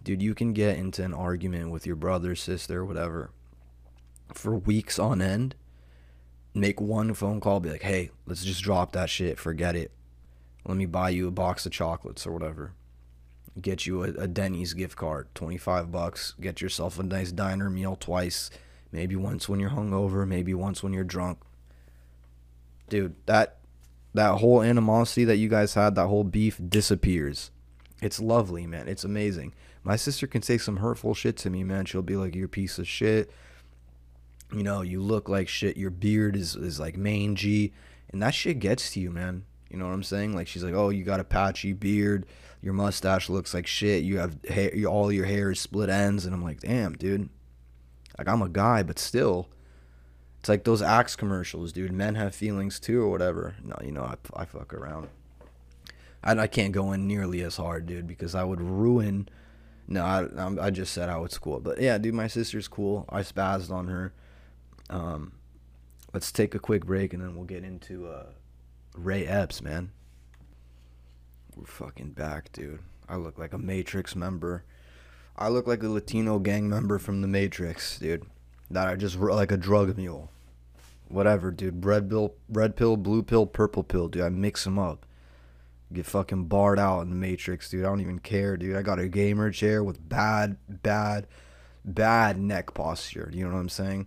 dude, 0.02 0.22
you 0.22 0.34
can 0.34 0.52
get 0.52 0.78
into 0.78 1.04
an 1.04 1.14
argument 1.14 1.70
with 1.70 1.86
your 1.86 1.96
brother, 1.96 2.34
sister, 2.34 2.84
whatever, 2.84 3.30
for 4.32 4.54
weeks 4.56 4.98
on 4.98 5.20
end. 5.20 5.54
Make 6.54 6.80
one 6.80 7.14
phone 7.14 7.40
call, 7.40 7.60
be 7.60 7.70
like, 7.70 7.82
hey, 7.82 8.10
let's 8.26 8.44
just 8.44 8.62
drop 8.62 8.92
that 8.92 9.10
shit, 9.10 9.38
forget 9.38 9.76
it. 9.76 9.92
Let 10.66 10.76
me 10.76 10.86
buy 10.86 11.10
you 11.10 11.28
a 11.28 11.30
box 11.30 11.64
of 11.66 11.72
chocolates 11.72 12.26
or 12.26 12.32
whatever. 12.32 12.72
Get 13.60 13.86
you 13.86 14.04
a, 14.04 14.08
a 14.08 14.28
Denny's 14.28 14.74
gift 14.74 14.96
card, 14.96 15.28
25 15.34 15.90
bucks. 15.90 16.34
Get 16.40 16.60
yourself 16.60 16.98
a 16.98 17.02
nice 17.02 17.32
diner 17.32 17.70
meal 17.70 17.96
twice. 17.96 18.50
Maybe 18.92 19.16
once 19.16 19.48
when 19.48 19.60
you're 19.60 19.70
hungover, 19.70 20.26
maybe 20.26 20.54
once 20.54 20.82
when 20.82 20.92
you're 20.92 21.04
drunk. 21.04 21.38
Dude, 22.88 23.14
that 23.26 23.58
that 24.14 24.38
whole 24.38 24.62
animosity 24.62 25.24
that 25.24 25.36
you 25.36 25.48
guys 25.48 25.74
had, 25.74 25.94
that 25.94 26.08
whole 26.08 26.24
beef 26.24 26.60
disappears. 26.68 27.50
It's 28.02 28.18
lovely, 28.18 28.66
man. 28.66 28.88
It's 28.88 29.04
amazing. 29.04 29.54
My 29.82 29.96
sister 29.96 30.26
can 30.26 30.42
say 30.42 30.58
some 30.58 30.78
hurtful 30.78 31.14
shit 31.14 31.36
to 31.38 31.50
me, 31.50 31.64
man. 31.64 31.84
She'll 31.84 32.02
be 32.02 32.16
like, 32.16 32.34
"You're 32.34 32.46
a 32.46 32.48
piece 32.48 32.78
of 32.78 32.88
shit." 32.88 33.30
You 34.52 34.62
know, 34.62 34.82
you 34.82 35.00
look 35.00 35.28
like 35.28 35.48
shit. 35.48 35.76
Your 35.76 35.90
beard 35.90 36.36
is 36.36 36.56
is 36.56 36.80
like 36.80 36.96
mangy, 36.96 37.72
and 38.10 38.22
that 38.22 38.34
shit 38.34 38.58
gets 38.58 38.92
to 38.92 39.00
you, 39.00 39.10
man. 39.10 39.44
You 39.70 39.78
know 39.78 39.86
what 39.86 39.94
I'm 39.94 40.02
saying? 40.02 40.34
Like 40.34 40.48
she's 40.48 40.64
like, 40.64 40.74
"Oh, 40.74 40.88
you 40.88 41.04
got 41.04 41.20
a 41.20 41.24
patchy 41.24 41.72
beard. 41.72 42.26
Your 42.62 42.74
mustache 42.74 43.28
looks 43.28 43.54
like 43.54 43.66
shit. 43.66 44.04
You 44.04 44.18
have 44.18 44.36
hair. 44.44 44.70
All 44.86 45.10
your 45.10 45.26
hair 45.26 45.50
is 45.50 45.60
split 45.60 45.88
ends." 45.88 46.26
And 46.26 46.34
I'm 46.34 46.42
like, 46.42 46.60
"Damn, 46.60 46.94
dude. 46.94 47.28
Like 48.18 48.28
I'm 48.28 48.42
a 48.42 48.48
guy, 48.48 48.82
but 48.82 48.98
still." 48.98 49.48
It's 50.40 50.48
like 50.48 50.64
those 50.64 50.80
Axe 50.80 51.16
commercials, 51.16 51.70
dude. 51.70 51.92
Men 51.92 52.14
have 52.14 52.34
feelings 52.34 52.80
too, 52.80 53.02
or 53.02 53.10
whatever. 53.10 53.56
No, 53.62 53.76
you 53.84 53.92
know, 53.92 54.04
I, 54.04 54.14
I 54.34 54.44
fuck 54.46 54.72
around. 54.72 55.08
I, 56.24 56.32
I 56.32 56.46
can't 56.46 56.72
go 56.72 56.92
in 56.92 57.06
nearly 57.06 57.42
as 57.42 57.56
hard, 57.58 57.86
dude, 57.86 58.06
because 58.06 58.34
I 58.34 58.42
would 58.42 58.60
ruin. 58.60 59.28
No, 59.86 60.02
I, 60.02 60.66
I 60.66 60.70
just 60.70 60.94
said 60.94 61.10
how 61.10 61.24
it's 61.24 61.36
cool. 61.36 61.60
But 61.60 61.80
yeah, 61.80 61.98
dude, 61.98 62.14
my 62.14 62.26
sister's 62.26 62.68
cool. 62.68 63.04
I 63.10 63.20
spazzed 63.20 63.70
on 63.70 63.88
her. 63.88 64.14
Um, 64.88 65.32
let's 66.14 66.32
take 66.32 66.54
a 66.54 66.58
quick 66.58 66.86
break 66.86 67.12
and 67.12 67.22
then 67.22 67.34
we'll 67.34 67.44
get 67.44 67.64
into 67.64 68.08
uh, 68.08 68.26
Ray 68.94 69.26
Epps, 69.26 69.60
man. 69.60 69.90
Fucking 71.64 72.10
back, 72.10 72.52
dude. 72.52 72.80
I 73.08 73.16
look 73.16 73.38
like 73.38 73.52
a 73.52 73.58
Matrix 73.58 74.14
member. 74.14 74.64
I 75.36 75.48
look 75.48 75.66
like 75.66 75.82
a 75.82 75.88
Latino 75.88 76.38
gang 76.38 76.68
member 76.68 76.98
from 76.98 77.22
the 77.22 77.28
Matrix, 77.28 77.98
dude. 77.98 78.24
That 78.70 78.88
I 78.88 78.96
just 78.96 79.16
like 79.16 79.50
a 79.50 79.56
drug 79.56 79.96
mule. 79.96 80.30
Whatever, 81.08 81.50
dude. 81.50 81.84
Red 81.84 82.08
pill, 82.08 82.34
red 82.48 82.76
pill, 82.76 82.96
blue 82.96 83.22
pill, 83.22 83.46
purple 83.46 83.82
pill, 83.82 84.08
dude. 84.08 84.22
I 84.22 84.28
mix 84.28 84.64
them 84.64 84.78
up. 84.78 85.06
Get 85.92 86.06
fucking 86.06 86.44
barred 86.44 86.78
out 86.78 87.00
in 87.00 87.10
the 87.10 87.16
Matrix, 87.16 87.68
dude. 87.68 87.84
I 87.84 87.88
don't 87.88 88.00
even 88.00 88.20
care, 88.20 88.56
dude. 88.56 88.76
I 88.76 88.82
got 88.82 89.00
a 89.00 89.08
gamer 89.08 89.50
chair 89.50 89.82
with 89.82 90.08
bad, 90.08 90.56
bad, 90.68 91.26
bad 91.84 92.38
neck 92.38 92.74
posture. 92.74 93.28
You 93.32 93.44
know 93.44 93.54
what 93.54 93.60
I'm 93.60 93.68
saying? 93.68 94.06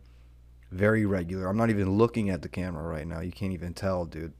Very 0.72 1.06
regular. 1.06 1.48
I'm 1.48 1.58
not 1.58 1.70
even 1.70 1.98
looking 1.98 2.30
at 2.30 2.42
the 2.42 2.48
camera 2.48 2.84
right 2.84 3.06
now. 3.06 3.20
You 3.20 3.34
can't 3.34 3.52
even 3.52 3.74
tell, 3.74 4.06
dude. 4.06 4.34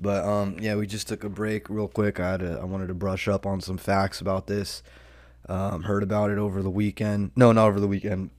But 0.00 0.24
um, 0.24 0.56
yeah, 0.60 0.76
we 0.76 0.86
just 0.86 1.08
took 1.08 1.24
a 1.24 1.28
break 1.28 1.68
real 1.68 1.88
quick. 1.88 2.20
I 2.20 2.32
had 2.32 2.40
to, 2.40 2.58
I 2.60 2.64
wanted 2.64 2.86
to 2.88 2.94
brush 2.94 3.26
up 3.26 3.46
on 3.46 3.60
some 3.60 3.78
facts 3.78 4.20
about 4.20 4.46
this. 4.46 4.82
Um, 5.48 5.84
heard 5.84 6.02
about 6.02 6.30
it 6.30 6.38
over 6.38 6.62
the 6.62 6.70
weekend. 6.70 7.32
No, 7.34 7.52
not 7.52 7.68
over 7.68 7.80
the 7.80 7.88
weekend 7.88 8.30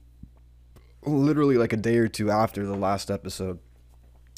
literally 1.02 1.56
like 1.56 1.72
a 1.72 1.76
day 1.76 1.96
or 1.96 2.08
two 2.08 2.30
after 2.30 2.66
the 2.66 2.76
last 2.76 3.10
episode. 3.10 3.58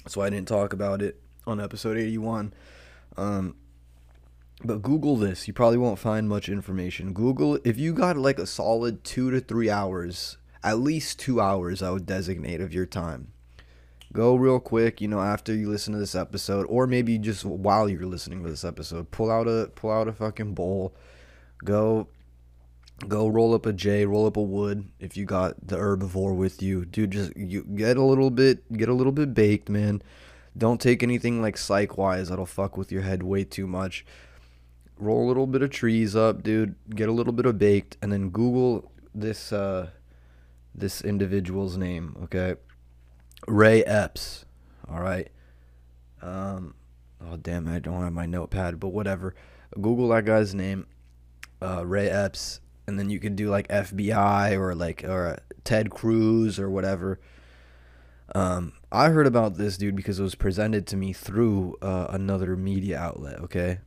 So 0.06 0.20
I 0.20 0.30
didn't 0.30 0.48
talk 0.48 0.72
about 0.72 1.02
it 1.02 1.20
on 1.46 1.60
episode 1.60 1.96
81. 1.96 2.54
Um, 3.16 3.56
but 4.64 4.82
Google 4.82 5.16
this. 5.16 5.46
You 5.48 5.54
probably 5.54 5.78
won't 5.78 5.98
find 5.98 6.28
much 6.28 6.48
information. 6.48 7.12
Google, 7.12 7.58
if 7.64 7.78
you 7.78 7.92
got 7.92 8.16
like 8.16 8.38
a 8.38 8.46
solid 8.46 9.04
two 9.04 9.30
to 9.30 9.40
three 9.40 9.70
hours, 9.70 10.38
at 10.62 10.78
least 10.78 11.18
two 11.18 11.40
hours, 11.40 11.82
I 11.82 11.90
would 11.90 12.06
designate 12.06 12.60
of 12.60 12.72
your 12.72 12.86
time. 12.86 13.31
Go 14.12 14.34
real 14.34 14.60
quick, 14.60 15.00
you 15.00 15.08
know, 15.08 15.20
after 15.20 15.54
you 15.54 15.70
listen 15.70 15.94
to 15.94 15.98
this 15.98 16.14
episode, 16.14 16.66
or 16.68 16.86
maybe 16.86 17.18
just 17.18 17.44
while 17.46 17.88
you're 17.88 18.04
listening 18.04 18.42
to 18.42 18.50
this 18.50 18.64
episode. 18.64 19.10
Pull 19.10 19.30
out 19.30 19.48
a 19.48 19.70
pull 19.74 19.90
out 19.90 20.08
a 20.08 20.12
fucking 20.12 20.52
bowl. 20.54 20.94
Go 21.64 22.08
go 23.08 23.26
roll 23.26 23.54
up 23.54 23.64
a 23.64 23.72
J, 23.72 24.04
roll 24.04 24.26
up 24.26 24.36
a 24.36 24.42
wood 24.42 24.90
if 25.00 25.16
you 25.16 25.24
got 25.24 25.66
the 25.66 25.76
herbivore 25.76 26.36
with 26.36 26.62
you. 26.62 26.84
Dude, 26.84 27.12
just 27.12 27.36
you 27.36 27.64
get 27.64 27.96
a 27.96 28.04
little 28.04 28.30
bit 28.30 28.70
get 28.76 28.90
a 28.90 28.94
little 28.94 29.12
bit 29.12 29.32
baked, 29.32 29.70
man. 29.70 30.02
Don't 30.56 30.80
take 30.80 31.02
anything 31.02 31.40
like 31.40 31.56
psych 31.56 31.96
wise 31.96 32.28
that'll 32.28 32.44
fuck 32.44 32.76
with 32.76 32.92
your 32.92 33.02
head 33.02 33.22
way 33.22 33.44
too 33.44 33.66
much. 33.66 34.04
Roll 34.98 35.24
a 35.24 35.28
little 35.28 35.46
bit 35.46 35.62
of 35.62 35.70
trees 35.70 36.14
up, 36.14 36.42
dude. 36.42 36.74
Get 36.90 37.08
a 37.08 37.12
little 37.12 37.32
bit 37.32 37.46
of 37.46 37.58
baked 37.58 37.96
and 38.02 38.12
then 38.12 38.28
Google 38.28 38.92
this 39.14 39.52
uh 39.52 39.88
this 40.74 41.00
individual's 41.00 41.78
name, 41.78 42.16
okay? 42.24 42.56
Ray 43.46 43.82
Epps. 43.84 44.44
All 44.88 45.00
right. 45.00 45.30
Um 46.20 46.74
oh 47.20 47.36
damn, 47.36 47.68
I 47.68 47.78
don't 47.78 48.02
have 48.02 48.12
my 48.12 48.26
notepad, 48.26 48.80
but 48.80 48.88
whatever. 48.88 49.34
Google 49.74 50.08
that 50.08 50.24
guy's 50.24 50.54
name. 50.54 50.86
Uh, 51.60 51.86
Ray 51.86 52.08
Epps 52.08 52.60
and 52.86 52.98
then 52.98 53.10
you 53.10 53.20
could 53.20 53.36
do 53.36 53.48
like 53.48 53.68
FBI 53.68 54.58
or 54.58 54.74
like 54.74 55.04
or 55.04 55.38
Ted 55.64 55.90
Cruz 55.90 56.58
or 56.58 56.70
whatever. 56.70 57.20
Um, 58.34 58.72
I 58.90 59.10
heard 59.10 59.26
about 59.26 59.56
this 59.56 59.76
dude 59.76 59.96
because 59.96 60.18
it 60.18 60.22
was 60.22 60.34
presented 60.34 60.86
to 60.88 60.96
me 60.96 61.12
through 61.12 61.76
uh, 61.82 62.06
another 62.10 62.56
media 62.56 62.98
outlet. 62.98 63.40
Okay, 63.40 63.78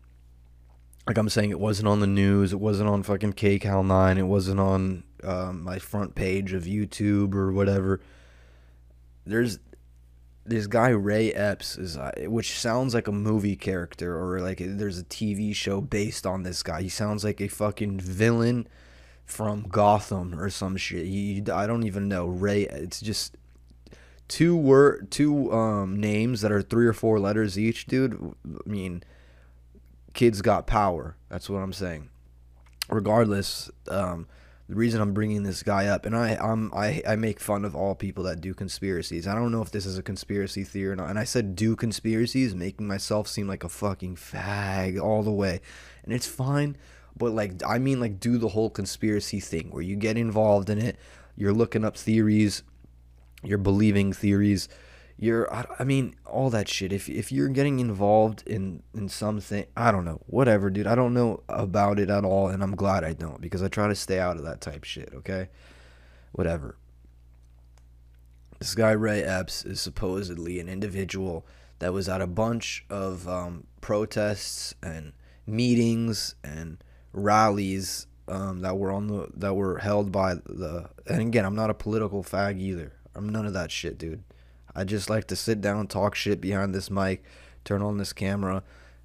like 1.08 1.18
I'm 1.18 1.30
saying, 1.30 1.50
it 1.50 1.60
wasn't 1.60 1.88
on 1.88 2.00
the 2.00 2.08
news. 2.08 2.54
It 2.54 2.60
wasn't 2.60 2.90
on 2.90 3.04
fucking 3.04 3.34
KCAL 3.34 3.86
nine. 3.86 4.18
It 4.18 4.28
wasn't 4.28 4.60
on 4.60 5.04
um, 5.24 5.64
my 5.64 5.80
front 5.80 6.16
page 6.16 6.54
of 6.54 6.64
YouTube 6.64 7.34
or 7.34 7.52
whatever. 7.52 8.02
There's 9.26 9.60
this 10.46 10.68
guy 10.68 10.90
Ray 10.90 11.34
Epps 11.34 11.78
is, 11.78 11.98
uh, 11.98 12.12
which 12.28 12.60
sounds 12.60 12.94
like 12.94 13.08
a 13.08 13.12
movie 13.12 13.56
character 13.56 14.18
or 14.18 14.40
like 14.40 14.60
there's 14.62 15.00
a 15.00 15.04
TV 15.04 15.56
show 15.56 15.82
based 15.82 16.26
on 16.26 16.44
this 16.44 16.62
guy. 16.62 16.84
He 16.84 16.90
sounds 16.90 17.24
like 17.24 17.42
a 17.42 17.48
fucking 17.48 18.00
villain 18.00 18.68
from 19.26 19.64
Gotham 19.64 20.40
or 20.40 20.50
some 20.52 20.78
shit. 20.78 21.08
He, 21.08 21.44
I 21.52 21.66
don't 21.66 21.84
even 21.84 22.08
know. 22.08 22.28
Ray. 22.28 22.64
It's 22.64 23.02
just 23.02 23.38
two 24.28 24.56
word, 24.56 25.10
two 25.10 25.52
um 25.52 26.00
names 26.00 26.42
that 26.42 26.52
are 26.52 26.62
three 26.62 26.86
or 26.86 26.94
four 26.94 27.20
letters 27.20 27.58
each, 27.58 27.88
dude. 27.88 28.36
I 28.46 28.70
mean, 28.70 29.04
kids 30.14 30.42
got 30.42 30.68
power. 30.68 31.16
That's 31.30 31.50
what 31.50 31.60
I'm 31.60 31.74
saying. 31.74 32.10
Regardless, 32.88 33.72
um, 33.90 34.28
the 34.68 34.76
reason 34.76 35.02
I'm 35.02 35.14
bringing 35.14 35.44
this 35.44 35.64
guy 35.64 35.88
up, 35.88 36.06
and 36.06 36.16
I 36.16 36.36
I'm, 36.36 36.74
I 36.74 37.02
I 37.08 37.16
make 37.16 37.40
fun 37.40 37.66
of 37.66 37.76
all 37.76 37.96
people 37.96 38.24
that 38.26 38.42
do 38.42 38.54
conspiracies. 38.54 39.28
I 39.28 39.36
don't 39.36 39.52
know 39.52 39.62
if 39.62 39.72
this 39.72 39.86
is 39.86 39.98
a 39.98 40.04
conspiracy 40.04 40.64
theory 40.64 40.92
or 40.92 40.96
not. 40.96 41.10
And 41.10 41.20
I 41.20 41.24
said 41.24 41.56
do 41.56 41.76
conspiracies, 41.76 42.56
making 42.56 42.88
myself 42.88 43.28
seem 43.28 43.48
like 43.48 43.64
a 43.64 43.70
fucking 43.70 44.16
fag 44.16 45.02
all 45.02 45.24
the 45.24 45.32
way, 45.32 45.62
and 46.04 46.14
it's 46.14 46.28
fine 46.28 46.78
but 47.18 47.32
like 47.32 47.54
I 47.66 47.80
mean 47.80 48.00
like 48.00 48.20
do 48.20 48.38
the 48.38 48.50
whole 48.50 48.70
conspiracy 48.70 49.40
thing 49.40 49.70
where 49.72 49.82
you 49.82 49.96
get 49.96 50.18
involved 50.18 50.70
in 50.70 50.78
it, 50.78 50.98
you're 51.36 51.54
looking 51.54 51.86
up 51.86 51.98
theories, 51.98 52.64
you're 53.44 53.58
believing 53.58 54.14
theories, 54.14 54.68
you're 55.18 55.54
I, 55.54 55.84
mean 55.84 56.16
all 56.26 56.50
that 56.50 56.68
shit. 56.68 56.92
If 56.92 57.08
if 57.08 57.32
you're 57.32 57.48
getting 57.48 57.80
involved 57.80 58.44
in 58.46 58.84
in 58.94 59.08
something, 59.08 59.66
I 59.76 59.92
don't 59.92 60.04
know, 60.04 60.22
whatever, 60.26 60.70
dude. 60.70 60.88
I 60.88 60.96
don't 60.96 61.14
know 61.14 61.42
about 61.48 62.00
it 62.00 62.10
at 62.10 62.26
all 62.26 62.50
and 62.50 62.62
I'm 62.62 62.76
glad 62.76 63.04
I 63.04 63.14
don't 63.14 63.40
because 63.42 63.64
I 63.64 63.70
try 63.70 63.88
to 63.88 63.96
stay 63.96 64.20
out 64.20 64.38
of 64.38 64.44
that 64.44 64.62
type 64.62 64.84
shit, 64.84 65.12
okay? 65.16 65.48
Whatever. 66.34 66.78
This 68.60 68.76
guy 68.76 68.92
Ray 68.92 69.24
Epps 69.24 69.64
is 69.64 69.80
supposedly 69.80 70.60
an 70.60 70.68
individual 70.68 71.46
that 71.80 71.94
was 71.94 72.10
at 72.10 72.22
a 72.22 72.28
bunch 72.28 72.86
of 72.90 73.28
um, 73.28 73.68
protests 73.80 74.76
and 74.84 75.14
meetings 75.48 76.36
and 76.44 76.84
rallies 77.14 78.08
um, 78.28 78.62
that 78.62 78.78
were 78.78 78.92
on 78.92 79.08
the 79.08 79.30
that 79.34 79.54
were 79.54 79.78
held 79.78 80.12
by 80.12 80.36
the 80.36 80.90
and 81.08 81.22
again 81.22 81.46
I'm 81.46 81.56
not 81.56 81.70
a 81.70 81.74
political 81.74 82.22
fag 82.22 82.60
either. 82.60 82.92
I'm 83.16 83.30
none 83.30 83.46
of 83.46 83.54
that 83.54 83.72
shit, 83.72 83.98
dude. 83.98 84.24
I 84.76 84.84
just 84.84 85.10
like 85.10 85.28
to 85.28 85.36
sit 85.36 85.62
down, 85.62 85.88
talk 85.88 86.16
shit 86.16 86.42
behind 86.42 86.76
this 86.76 86.90
mic, 86.90 87.24
turn 87.64 87.82
on 87.82 87.98
this 87.98 88.14
camera, 88.14 88.64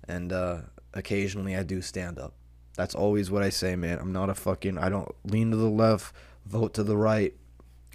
and 0.09 0.33
uh, 0.33 0.59
occasionally 0.95 1.57
I 1.57 1.63
do 1.63 1.81
stand 1.81 2.19
up. 2.19 2.35
That's 2.77 2.95
always 2.95 3.31
what 3.31 3.43
I 3.43 3.51
say, 3.51 3.77
man. 3.77 3.99
I'm 3.99 4.13
not 4.13 4.31
a 4.31 4.35
fucking. 4.35 4.79
I 4.79 4.89
don't 4.89 5.15
lean 5.25 5.51
to 5.51 5.57
the 5.57 5.71
left, 5.71 6.15
vote 6.47 6.75
to 6.75 6.83
the 6.83 6.97
right, 6.97 7.35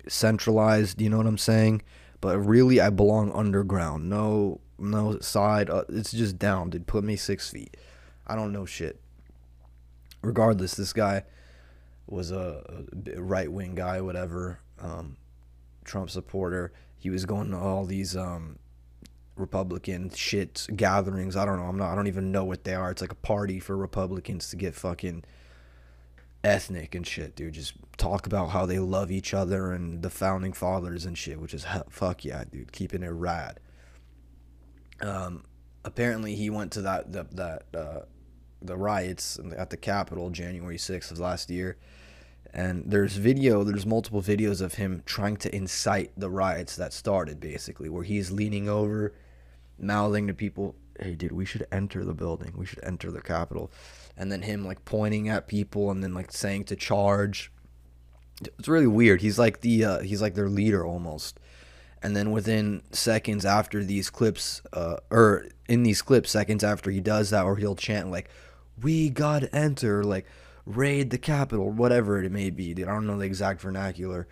centralized. 0.07 1.01
You 1.01 1.09
know 1.09 1.17
what 1.17 1.27
I'm 1.27 1.37
saying? 1.37 1.81
But 2.21 2.37
really, 2.39 2.79
I 2.79 2.89
belong 2.89 3.31
underground. 3.31 4.09
No, 4.09 4.61
no 4.77 5.19
side. 5.19 5.69
Uh, 5.69 5.83
it's 5.89 6.11
just 6.11 6.39
down, 6.39 6.69
dude. 6.69 6.87
Put 6.87 7.03
me 7.03 7.15
six 7.15 7.49
feet. 7.49 7.75
I 8.27 8.35
don't 8.35 8.53
know 8.53 8.65
shit 8.65 9.01
regardless, 10.25 10.75
this 10.75 10.91
guy 10.91 11.23
was 12.07 12.31
a, 12.31 12.83
a 13.15 13.21
right 13.21 13.51
wing 13.51 13.75
guy, 13.75 14.01
whatever, 14.01 14.59
um, 14.79 15.17
Trump 15.83 16.09
supporter. 16.09 16.73
He 17.05 17.11
was 17.11 17.27
going 17.27 17.51
to 17.51 17.57
all 17.59 17.85
these 17.85 18.17
um, 18.17 18.57
Republican 19.35 20.09
shit 20.09 20.65
gatherings. 20.75 21.35
I 21.35 21.45
don't 21.45 21.59
know. 21.59 21.67
I'm 21.67 21.77
not. 21.77 21.91
I 21.91 21.95
don't 21.95 22.07
even 22.07 22.31
know 22.31 22.43
what 22.43 22.63
they 22.63 22.73
are. 22.73 22.89
It's 22.89 23.01
like 23.03 23.11
a 23.11 23.13
party 23.13 23.59
for 23.59 23.77
Republicans 23.77 24.49
to 24.49 24.55
get 24.55 24.73
fucking 24.73 25.23
ethnic 26.43 26.95
and 26.95 27.05
shit, 27.05 27.35
dude. 27.35 27.53
Just 27.53 27.73
talk 27.97 28.25
about 28.25 28.49
how 28.49 28.65
they 28.65 28.79
love 28.79 29.11
each 29.11 29.35
other 29.35 29.71
and 29.71 30.01
the 30.01 30.09
founding 30.09 30.51
fathers 30.51 31.05
and 31.05 31.15
shit, 31.15 31.39
which 31.39 31.53
is 31.53 31.63
fuck 31.91 32.25
yeah, 32.25 32.43
dude. 32.51 32.71
Keeping 32.71 33.03
it 33.03 33.09
rad. 33.09 33.59
Um, 34.99 35.43
apparently 35.83 36.33
he 36.33 36.49
went 36.49 36.71
to 36.71 36.81
that 36.81 37.13
the, 37.13 37.27
that 37.33 37.65
uh, 37.79 37.99
the 38.63 38.77
riots 38.77 39.39
at 39.55 39.69
the 39.69 39.77
Capitol 39.77 40.31
January 40.31 40.77
6th 40.77 41.11
of 41.11 41.19
last 41.19 41.51
year. 41.51 41.77
And 42.55 42.89
there's 42.89 43.17
video, 43.17 43.63
there's 43.63 43.85
multiple 43.85 44.21
videos 44.21 44.61
of 44.61 44.75
him 44.75 45.03
trying 45.05 45.35
to 45.37 45.53
incite 45.53 46.11
the 46.15 46.29
riots 46.29 46.77
that 46.77 46.93
started 46.93 47.39
basically, 47.39 47.89
where 47.89 48.03
he's 48.03 48.31
leaning 48.31 48.69
over, 48.69 49.13
mouthing 49.77 50.27
to 50.27 50.33
people, 50.33 50.75
"Hey, 50.97 51.15
dude, 51.15 51.33
we 51.33 51.45
should 51.45 51.67
enter 51.71 52.05
the 52.05 52.13
building. 52.13 52.53
We 52.55 52.65
should 52.65 52.83
enter 52.83 53.11
the 53.11 53.21
Capitol." 53.21 53.71
And 54.15 54.31
then 54.31 54.43
him 54.43 54.65
like 54.65 54.85
pointing 54.85 55.27
at 55.27 55.47
people 55.47 55.91
and 55.91 56.01
then 56.01 56.13
like 56.13 56.31
saying 56.31 56.63
to 56.65 56.77
charge. 56.77 57.51
It's 58.41 58.69
really 58.69 58.87
weird. 58.87 59.21
He's 59.21 59.37
like 59.37 59.59
the 59.59 59.83
uh, 59.83 59.99
he's 59.99 60.21
like 60.21 60.35
their 60.35 60.49
leader 60.49 60.85
almost 60.85 61.39
and 62.05 62.15
then 62.15 62.29
within 62.29 62.83
seconds 62.91 63.45
after 63.45 63.83
these 63.83 64.11
clips 64.11 64.61
uh, 64.73 64.97
or 65.09 65.47
in 65.67 65.81
these 65.81 66.03
clips 66.03 66.29
seconds 66.29 66.63
after 66.63 66.91
he 66.91 67.01
does 67.01 67.31
that 67.31 67.43
or 67.43 67.55
he'll 67.55 67.75
chant 67.75 68.11
like 68.11 68.29
we 68.79 69.09
gotta 69.09 69.53
enter 69.55 70.03
like 70.03 70.27
raid 70.65 71.09
the 71.09 71.17
capital, 71.17 71.69
whatever 71.69 72.21
it 72.23 72.31
may 72.31 72.49
be 72.49 72.71
i 72.71 72.85
don't 72.85 73.07
know 73.07 73.17
the 73.17 73.25
exact 73.25 73.61
vernacular. 73.61 74.27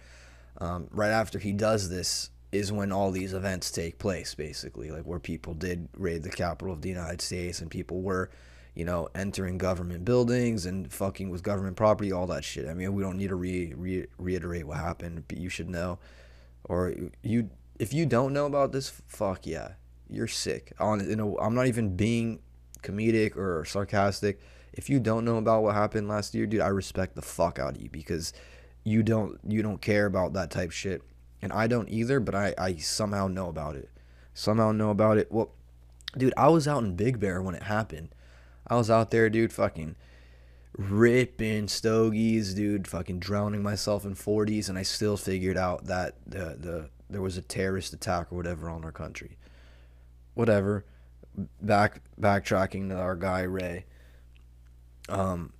Um, 0.57 0.87
right 0.91 1.09
after 1.09 1.39
he 1.39 1.51
does 1.51 1.89
this 1.89 2.29
is 2.51 2.71
when 2.71 2.91
all 2.91 3.09
these 3.09 3.33
events 3.33 3.71
take 3.71 3.97
place 3.97 4.35
basically 4.35 4.91
like 4.91 5.03
where 5.03 5.19
people 5.19 5.55
did 5.55 5.89
raid 5.97 6.21
the 6.21 6.29
capital 6.29 6.71
of 6.71 6.83
the 6.83 6.89
united 6.89 7.19
states 7.21 7.59
and 7.59 7.71
people 7.71 8.03
were 8.03 8.29
you 8.75 8.85
know 8.85 9.09
entering 9.15 9.57
government 9.57 10.05
buildings 10.05 10.67
and 10.67 10.93
fucking 10.93 11.31
with 11.31 11.41
government 11.41 11.75
property 11.75 12.11
all 12.11 12.27
that 12.27 12.43
shit. 12.43 12.67
I 12.67 12.73
mean 12.73 12.93
we 12.93 13.03
don't 13.03 13.17
need 13.17 13.29
to 13.29 13.35
re- 13.35 13.73
re- 13.75 14.07
reiterate 14.17 14.67
what 14.67 14.77
happened 14.77 15.23
but 15.27 15.37
you 15.37 15.49
should 15.49 15.69
know. 15.69 15.99
Or 16.65 16.93
you 17.21 17.49
if 17.79 17.93
you 17.93 18.05
don't 18.05 18.33
know 18.33 18.45
about 18.45 18.71
this, 18.71 18.89
fuck 19.07 19.45
yeah, 19.45 19.73
you're 20.09 20.27
sick. 20.27 20.73
On 20.79 21.07
you 21.07 21.15
know, 21.15 21.37
I'm 21.39 21.55
not 21.55 21.67
even 21.67 21.95
being 21.95 22.39
comedic 22.81 23.35
or 23.35 23.65
sarcastic. 23.65 24.39
If 24.73 24.89
you 24.89 24.99
don't 24.99 25.25
know 25.25 25.37
about 25.37 25.63
what 25.63 25.75
happened 25.75 26.07
last 26.07 26.33
year, 26.33 26.45
dude, 26.45 26.61
I 26.61 26.67
respect 26.67 27.15
the 27.15 27.21
fuck 27.21 27.59
out 27.59 27.75
of 27.75 27.81
you 27.81 27.89
because 27.89 28.33
you 28.83 29.03
don't 29.03 29.39
you 29.47 29.61
don't 29.61 29.81
care 29.81 30.05
about 30.05 30.33
that 30.33 30.51
type 30.51 30.71
shit, 30.71 31.01
and 31.41 31.53
I 31.53 31.67
don't 31.67 31.89
either. 31.89 32.19
But 32.19 32.35
I 32.35 32.53
I 32.57 32.75
somehow 32.75 33.27
know 33.27 33.49
about 33.49 33.75
it. 33.75 33.89
Somehow 34.33 34.71
know 34.71 34.89
about 34.89 35.17
it. 35.17 35.31
Well, 35.31 35.51
dude, 36.17 36.33
I 36.35 36.49
was 36.49 36.67
out 36.67 36.83
in 36.83 36.95
Big 36.95 37.19
Bear 37.19 37.41
when 37.41 37.55
it 37.55 37.63
happened. 37.63 38.09
I 38.67 38.75
was 38.75 38.89
out 38.89 39.11
there, 39.11 39.29
dude, 39.29 39.53
fucking 39.53 39.95
ripping 40.75 41.67
stogies, 41.67 42.53
dude, 42.53 42.87
fucking 42.87 43.19
drowning 43.19 43.61
myself 43.61 44.05
in 44.05 44.15
40s, 44.15 44.69
and 44.69 44.77
I 44.77 44.83
still 44.83 45.17
figured 45.17 45.57
out 45.57 45.85
that 45.85 46.15
the 46.25 46.57
the 46.59 46.89
there 47.09 47.21
was 47.21 47.37
a 47.37 47.41
terrorist 47.41 47.93
attack 47.93 48.31
or 48.31 48.35
whatever 48.35 48.69
on 48.69 48.83
our 48.83 48.91
country. 48.91 49.37
Whatever. 50.33 50.85
Back 51.61 52.01
backtracking 52.19 52.89
to 52.89 52.95
our 52.95 53.15
guy 53.15 53.41
Ray. 53.41 53.85
Um 55.13 55.53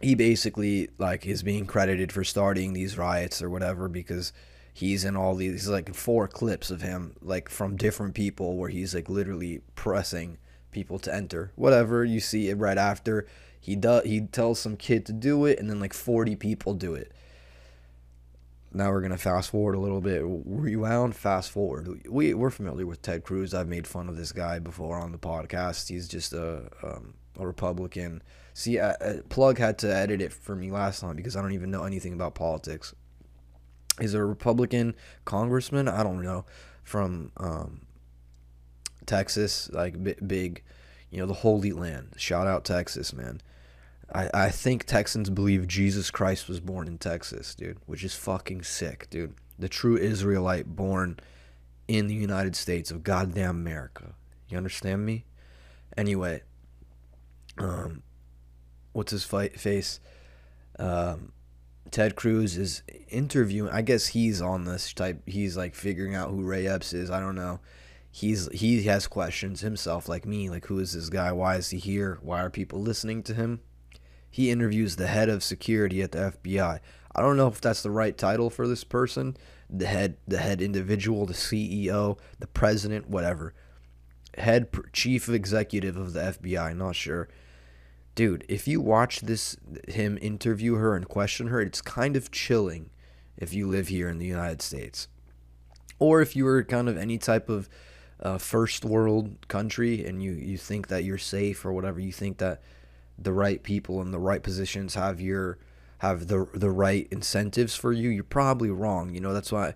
he 0.00 0.14
basically 0.14 0.88
like 0.98 1.26
is 1.26 1.42
being 1.42 1.66
credited 1.66 2.12
for 2.12 2.22
starting 2.24 2.72
these 2.72 2.96
riots 2.96 3.42
or 3.42 3.50
whatever 3.50 3.88
because 3.88 4.32
he's 4.72 5.04
in 5.04 5.16
all 5.16 5.34
these 5.34 5.68
like 5.68 5.92
four 5.94 6.28
clips 6.28 6.70
of 6.70 6.82
him 6.82 7.14
like 7.20 7.48
from 7.48 7.76
different 7.76 8.14
people 8.14 8.56
where 8.56 8.70
he's 8.70 8.94
like 8.94 9.08
literally 9.08 9.60
pressing 9.74 10.38
people 10.70 10.98
to 11.00 11.12
enter 11.12 11.50
whatever 11.56 12.04
you 12.04 12.20
see 12.20 12.48
it 12.48 12.56
right 12.56 12.78
after 12.78 13.26
he 13.60 13.74
does 13.74 14.04
he 14.04 14.20
tells 14.20 14.60
some 14.60 14.76
kid 14.76 15.04
to 15.04 15.12
do 15.12 15.44
it 15.44 15.58
and 15.58 15.68
then 15.68 15.80
like 15.80 15.92
40 15.92 16.36
people 16.36 16.74
do 16.74 16.94
it 16.94 17.12
now 18.72 18.90
we're 18.90 19.00
gonna 19.00 19.16
fast 19.16 19.50
forward 19.50 19.74
a 19.74 19.80
little 19.80 20.00
bit. 20.02 20.22
Rewound, 20.24 21.16
fast 21.16 21.50
forward. 21.50 22.06
We 22.06 22.34
we're 22.34 22.50
familiar 22.50 22.86
with 22.86 23.00
Ted 23.00 23.24
Cruz. 23.24 23.54
I've 23.54 23.66
made 23.66 23.86
fun 23.86 24.08
of 24.10 24.16
this 24.16 24.30
guy 24.30 24.58
before 24.58 24.98
on 24.98 25.10
the 25.10 25.18
podcast. 25.18 25.88
He's 25.88 26.06
just 26.06 26.34
a 26.34 26.68
um, 26.82 27.14
a 27.38 27.46
Republican. 27.46 28.22
See, 28.54 28.80
I, 28.80 28.90
I, 28.90 29.20
Plug 29.28 29.58
had 29.58 29.78
to 29.78 29.94
edit 29.94 30.20
it 30.20 30.32
for 30.32 30.56
me 30.56 30.70
last 30.70 31.00
time 31.00 31.16
because 31.16 31.36
I 31.36 31.42
don't 31.42 31.52
even 31.52 31.70
know 31.70 31.84
anything 31.84 32.12
about 32.12 32.34
politics. 32.34 32.94
He's 34.00 34.14
a 34.14 34.24
Republican 34.24 34.94
congressman. 35.24 35.88
I 35.88 36.02
don't 36.02 36.22
know 36.22 36.44
from 36.82 37.32
um, 37.36 37.82
Texas, 39.06 39.68
like 39.72 40.02
b- 40.02 40.14
big, 40.26 40.62
you 41.10 41.18
know, 41.18 41.26
the 41.26 41.34
Holy 41.34 41.72
Land. 41.72 42.14
Shout 42.16 42.46
out 42.46 42.64
Texas, 42.64 43.12
man. 43.12 43.40
I, 44.12 44.30
I 44.32 44.50
think 44.50 44.84
Texans 44.84 45.30
believe 45.30 45.68
Jesus 45.68 46.10
Christ 46.10 46.48
was 46.48 46.60
born 46.60 46.86
in 46.86 46.98
Texas, 46.98 47.54
dude, 47.54 47.78
which 47.86 48.04
is 48.04 48.14
fucking 48.14 48.62
sick, 48.62 49.08
dude. 49.10 49.34
The 49.58 49.68
true 49.68 49.96
Israelite 49.96 50.76
born 50.76 51.18
in 51.88 52.06
the 52.06 52.14
United 52.14 52.56
States 52.56 52.90
of 52.90 53.02
goddamn 53.02 53.56
America. 53.56 54.14
You 54.48 54.56
understand 54.56 55.04
me? 55.04 55.24
Anyway, 55.96 56.42
um, 57.58 58.02
what's 58.92 59.12
his 59.12 59.24
fight 59.24 59.58
face? 59.58 60.00
Um, 60.78 61.32
Ted 61.90 62.16
Cruz 62.16 62.56
is 62.56 62.82
interviewing. 63.08 63.72
I 63.72 63.82
guess 63.82 64.08
he's 64.08 64.40
on 64.40 64.64
this 64.64 64.92
type. 64.92 65.22
He's 65.26 65.56
like 65.56 65.74
figuring 65.74 66.14
out 66.14 66.30
who 66.30 66.42
Ray 66.42 66.66
Epps 66.66 66.92
is. 66.92 67.10
I 67.10 67.20
don't 67.20 67.34
know. 67.34 67.60
He's 68.10 68.48
he 68.52 68.82
has 68.84 69.06
questions 69.06 69.60
himself, 69.60 70.08
like 70.08 70.26
me. 70.26 70.50
Like, 70.50 70.66
who 70.66 70.78
is 70.78 70.92
this 70.92 71.08
guy? 71.08 71.32
Why 71.32 71.56
is 71.56 71.70
he 71.70 71.78
here? 71.78 72.18
Why 72.22 72.42
are 72.42 72.50
people 72.50 72.80
listening 72.80 73.22
to 73.24 73.34
him? 73.34 73.60
he 74.30 74.50
interviews 74.50 74.96
the 74.96 75.06
head 75.06 75.28
of 75.28 75.42
security 75.42 76.02
at 76.02 76.12
the 76.12 76.34
FBI. 76.44 76.80
I 77.14 77.20
don't 77.20 77.36
know 77.36 77.48
if 77.48 77.60
that's 77.60 77.82
the 77.82 77.90
right 77.90 78.16
title 78.16 78.50
for 78.50 78.68
this 78.68 78.84
person, 78.84 79.36
the 79.68 79.86
head 79.86 80.16
the 80.26 80.38
head 80.38 80.60
individual, 80.60 81.26
the 81.26 81.34
CEO, 81.34 82.18
the 82.38 82.46
president, 82.46 83.08
whatever. 83.08 83.54
Head 84.36 84.68
chief 84.92 85.28
executive 85.28 85.96
of 85.96 86.12
the 86.12 86.20
FBI, 86.20 86.76
not 86.76 86.94
sure. 86.94 87.28
Dude, 88.18 88.44
if 88.48 88.66
you 88.66 88.80
watch 88.80 89.20
this 89.20 89.56
him 89.86 90.18
interview 90.20 90.74
her 90.74 90.96
and 90.96 91.08
question 91.08 91.46
her, 91.46 91.60
it's 91.60 91.80
kind 91.80 92.16
of 92.16 92.32
chilling 92.32 92.90
if 93.36 93.54
you 93.54 93.68
live 93.68 93.86
here 93.86 94.08
in 94.08 94.18
the 94.18 94.26
United 94.26 94.60
States. 94.60 95.06
Or 96.00 96.20
if 96.20 96.34
you 96.34 96.44
were 96.44 96.64
kind 96.64 96.88
of 96.88 96.98
any 96.98 97.16
type 97.16 97.48
of 97.48 97.68
uh, 98.20 98.38
first 98.38 98.84
world 98.84 99.46
country 99.46 100.04
and 100.04 100.20
you, 100.20 100.32
you 100.32 100.58
think 100.58 100.88
that 100.88 101.04
you're 101.04 101.16
safe 101.16 101.64
or 101.64 101.72
whatever, 101.72 102.00
you 102.00 102.10
think 102.10 102.38
that 102.38 102.60
the 103.16 103.32
right 103.32 103.62
people 103.62 104.02
in 104.02 104.10
the 104.10 104.18
right 104.18 104.42
positions 104.42 104.96
have 104.96 105.20
your 105.20 105.58
have 105.98 106.26
the 106.26 106.48
the 106.54 106.72
right 106.72 107.06
incentives 107.12 107.76
for 107.76 107.92
you, 107.92 108.08
you're 108.08 108.24
probably 108.24 108.68
wrong. 108.68 109.14
You 109.14 109.20
know 109.20 109.32
that's 109.32 109.52
why 109.52 109.74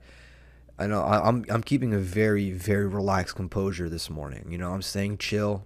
I 0.80 0.88
know 0.88 1.02
I, 1.04 1.28
am 1.28 1.44
I'm 1.48 1.62
keeping 1.62 1.94
a 1.94 2.00
very 2.00 2.50
very 2.50 2.88
relaxed 2.88 3.36
composure 3.36 3.88
this 3.88 4.10
morning. 4.10 4.46
You 4.50 4.58
know 4.58 4.72
I'm 4.72 4.82
staying 4.82 5.18
chill. 5.18 5.62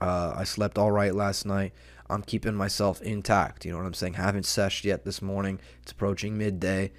Uh, 0.00 0.34
I 0.36 0.44
slept 0.44 0.78
all 0.78 0.92
right 0.92 1.12
last 1.12 1.44
night. 1.46 1.72
I'm 2.12 2.22
keeping 2.22 2.54
myself 2.54 3.00
intact. 3.02 3.64
You 3.64 3.72
know 3.72 3.78
what 3.78 3.86
I'm 3.86 3.94
saying? 3.94 4.14
Haven't 4.14 4.44
seshed 4.44 4.84
yet 4.84 5.04
this 5.04 5.22
morning. 5.22 5.60
It's 5.82 5.92
approaching 5.92 6.36
midday. 6.36 6.92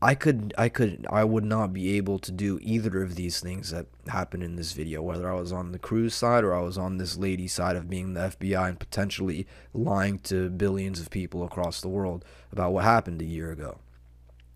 I 0.00 0.16
could 0.16 0.52
I 0.58 0.68
could 0.68 1.06
I 1.08 1.22
would 1.22 1.44
not 1.44 1.72
be 1.72 1.96
able 1.96 2.18
to 2.18 2.32
do 2.32 2.58
either 2.60 3.04
of 3.04 3.14
these 3.14 3.38
things 3.38 3.70
that 3.70 3.86
happened 4.08 4.42
in 4.42 4.56
this 4.56 4.72
video 4.72 5.00
whether 5.00 5.30
I 5.30 5.38
was 5.38 5.52
on 5.52 5.70
the 5.70 5.78
Cruz 5.78 6.12
side 6.12 6.42
or 6.42 6.52
I 6.52 6.60
was 6.60 6.76
on 6.76 6.96
this 6.96 7.16
lady 7.16 7.46
side 7.46 7.76
of 7.76 7.88
being 7.88 8.14
the 8.14 8.34
FBI 8.36 8.68
and 8.68 8.80
potentially 8.80 9.46
lying 9.72 10.18
to 10.20 10.50
billions 10.50 10.98
of 10.98 11.10
people 11.10 11.44
across 11.44 11.80
the 11.80 11.88
world 11.88 12.24
about 12.50 12.72
what 12.72 12.82
happened 12.82 13.22
a 13.22 13.26
year 13.26 13.52
ago. 13.52 13.78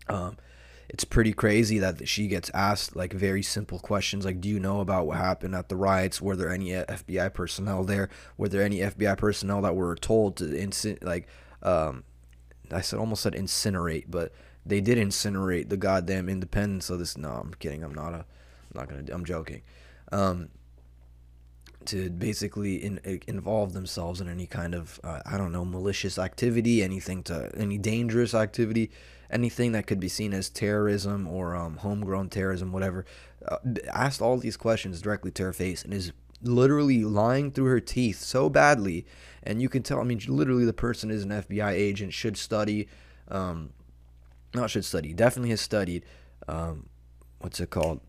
Um, 0.09 0.35
it's 0.89 1.03
pretty 1.03 1.33
crazy 1.33 1.79
that 1.79 2.07
she 2.07 2.27
gets 2.27 2.49
asked 2.53 2.95
like 2.95 3.13
very 3.13 3.43
simple 3.43 3.79
questions 3.79 4.23
like 4.23 4.39
do 4.39 4.47
you 4.47 4.59
know 4.59 4.79
about 4.79 5.05
what 5.05 5.17
happened 5.17 5.53
at 5.53 5.69
the 5.69 5.75
riots 5.75 6.21
were 6.21 6.35
there 6.35 6.51
any 6.51 6.69
FBI 6.69 7.33
personnel 7.33 7.83
there 7.83 8.09
were 8.37 8.47
there 8.47 8.63
any 8.63 8.79
FBI 8.79 9.17
personnel 9.17 9.61
that 9.61 9.75
were 9.75 9.95
told 9.95 10.37
to 10.37 10.45
inci- 10.45 11.03
like 11.03 11.27
um, 11.61 12.03
I 12.71 12.81
said 12.81 12.99
almost 12.99 13.23
said 13.23 13.33
incinerate 13.33 14.05
but 14.07 14.31
they 14.67 14.81
did 14.81 14.97
incinerate 14.97 15.69
the 15.69 15.77
goddamn 15.77 16.27
independence 16.27 16.89
of 16.89 16.99
this. 16.99 17.17
No, 17.17 17.29
I'm 17.29 17.53
kidding. 17.53 17.83
I'm 17.83 17.93
not 17.93 18.13
a. 18.13 18.17
I'm 18.17 18.75
not 18.75 18.89
gonna. 18.89 19.03
I'm 19.11 19.25
joking. 19.25 19.61
Um, 20.11 20.49
to 21.85 22.09
basically 22.09 22.75
in, 22.75 22.99
involve 23.27 23.71
themselves 23.71 24.19
in 24.19 24.27
any 24.27 24.45
kind 24.45 24.75
of 24.75 24.99
uh, 25.03 25.21
I 25.25 25.37
don't 25.37 25.53
know 25.53 25.63
malicious 25.63 26.19
activity, 26.19 26.83
anything 26.83 27.23
to 27.23 27.49
any 27.55 27.77
dangerous 27.77 28.33
activity, 28.33 28.91
anything 29.29 29.71
that 29.73 29.87
could 29.87 29.99
be 29.99 30.07
seen 30.07 30.33
as 30.33 30.49
terrorism 30.49 31.27
or 31.27 31.55
um, 31.55 31.77
homegrown 31.77 32.29
terrorism, 32.29 32.71
whatever. 32.71 33.05
Uh, 33.47 33.57
asked 33.91 34.21
all 34.21 34.37
these 34.37 34.57
questions 34.57 35.01
directly 35.01 35.31
to 35.31 35.43
her 35.43 35.53
face 35.53 35.83
and 35.83 35.93
is 35.93 36.11
literally 36.41 37.03
lying 37.03 37.51
through 37.51 37.65
her 37.65 37.79
teeth 37.79 38.19
so 38.19 38.49
badly, 38.49 39.05
and 39.43 39.61
you 39.61 39.69
can 39.69 39.83
tell. 39.83 39.99
I 39.99 40.03
mean, 40.03 40.21
literally, 40.27 40.65
the 40.65 40.73
person 40.73 41.11
is 41.11 41.23
an 41.23 41.29
FBI 41.29 41.71
agent, 41.71 42.13
should 42.13 42.37
study. 42.37 42.87
Um, 43.29 43.71
not 44.53 44.69
should 44.69 44.85
study, 44.85 45.13
definitely 45.13 45.49
has 45.51 45.61
studied, 45.61 46.05
um, 46.47 46.89
what's 47.39 47.59
it 47.59 47.69
called? 47.69 48.01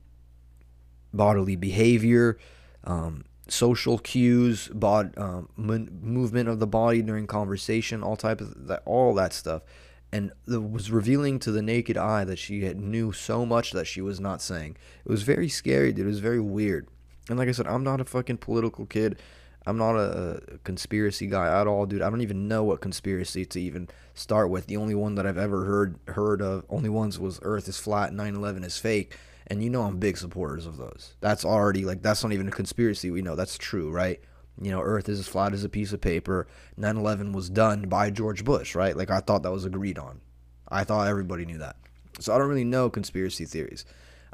Bodily 1.13 1.57
behavior, 1.57 2.39
um, 2.85 3.25
social 3.49 3.99
cues, 3.99 4.69
bod, 4.69 5.17
um, 5.17 5.49
movement 5.57 6.49
of 6.49 6.59
the 6.59 6.67
body 6.67 7.03
during 7.03 7.27
conversation, 7.27 8.03
all 8.03 8.17
type 8.17 8.41
of 8.41 8.67
that, 8.67 8.83
all 8.85 9.15
that 9.15 9.33
stuff, 9.33 9.63
and 10.13 10.33
was 10.47 10.91
revealing 10.91 11.39
to 11.41 11.53
the 11.53 11.63
naked 11.63 11.97
eye 11.97 12.25
that 12.25 12.39
she 12.39 12.65
had 12.65 12.79
knew 12.79 13.13
so 13.13 13.45
much 13.45 13.73
that 13.73 13.87
she 13.87 14.01
was 14.01 14.19
not 14.21 14.41
saying. 14.41 14.77
It 15.05 15.11
was 15.11 15.23
very 15.23 15.49
scary, 15.49 15.93
dude. 15.93 16.07
It 16.07 16.09
was 16.09 16.21
very 16.21 16.41
weird. 16.41 16.89
And 17.29 17.39
like 17.39 17.49
I 17.49 17.53
said, 17.53 17.67
I'm 17.67 17.85
not 17.85 18.01
a 18.01 18.05
fucking 18.05 18.39
political 18.39 18.87
kid. 18.87 19.21
I'm 19.67 19.77
not 19.77 19.97
a, 19.97 20.41
a 20.55 20.59
conspiracy 20.59 21.27
guy 21.27 21.61
at 21.61 21.67
all, 21.67 21.85
dude. 21.85 22.01
I 22.01 22.09
don't 22.09 22.23
even 22.23 22.49
know 22.49 22.65
what 22.65 22.81
conspiracy 22.81 23.45
to 23.45 23.61
even 23.61 23.89
start 24.15 24.49
with. 24.49 24.67
The 24.67 24.79
only 24.79 24.95
one 24.95 25.15
that 25.17 25.27
I've 25.27 25.37
ever 25.37 25.67
heard 25.67 25.99
heard 26.09 26.41
of, 26.41 26.65
only 26.71 26.89
ones 26.89 27.19
was 27.19 27.39
Earth 27.43 27.69
is 27.69 27.79
flat, 27.79 28.13
9/11 28.13 28.65
is 28.65 28.79
fake 28.79 29.15
and 29.49 29.63
you 29.63 29.71
know 29.71 29.83
I'm 29.83 29.99
big 29.99 30.17
supporters 30.17 30.67
of 30.67 30.77
those. 30.77 31.15
That's 31.21 31.45
already 31.45 31.85
like 31.85 32.03
that's 32.03 32.23
not 32.23 32.33
even 32.33 32.49
a 32.49 32.53
conspiracy. 32.53 33.11
We 33.11 33.23
know 33.23 33.35
that's 33.35 33.59
true, 33.59 33.91
right? 33.91 34.21
You 34.61 34.71
know, 34.71 34.81
Earth 34.81 35.09
is 35.09 35.21
as 35.21 35.29
flat 35.29 35.53
as 35.53 35.65
a 35.65 35.69
piece 35.69 35.93
of 35.93 36.01
paper. 36.01 36.47
9/11 36.79 37.33
was 37.33 37.49
done 37.49 37.83
by 37.89 38.11
George 38.11 38.45
Bush, 38.45 38.75
right? 38.75 38.97
Like 38.97 39.11
I 39.11 39.21
thought 39.21 39.43
that 39.43 39.53
was 39.53 39.65
agreed 39.65 39.99
on. 39.99 40.21
I 40.69 40.85
thought 40.85 41.09
everybody 41.09 41.45
knew 41.47 41.59
that. 41.59 41.77
So 42.21 42.35
I 42.35 42.39
don't 42.39 42.49
really 42.49 42.65
know 42.65 42.91
conspiracy 42.91 43.45
theories. 43.45 43.85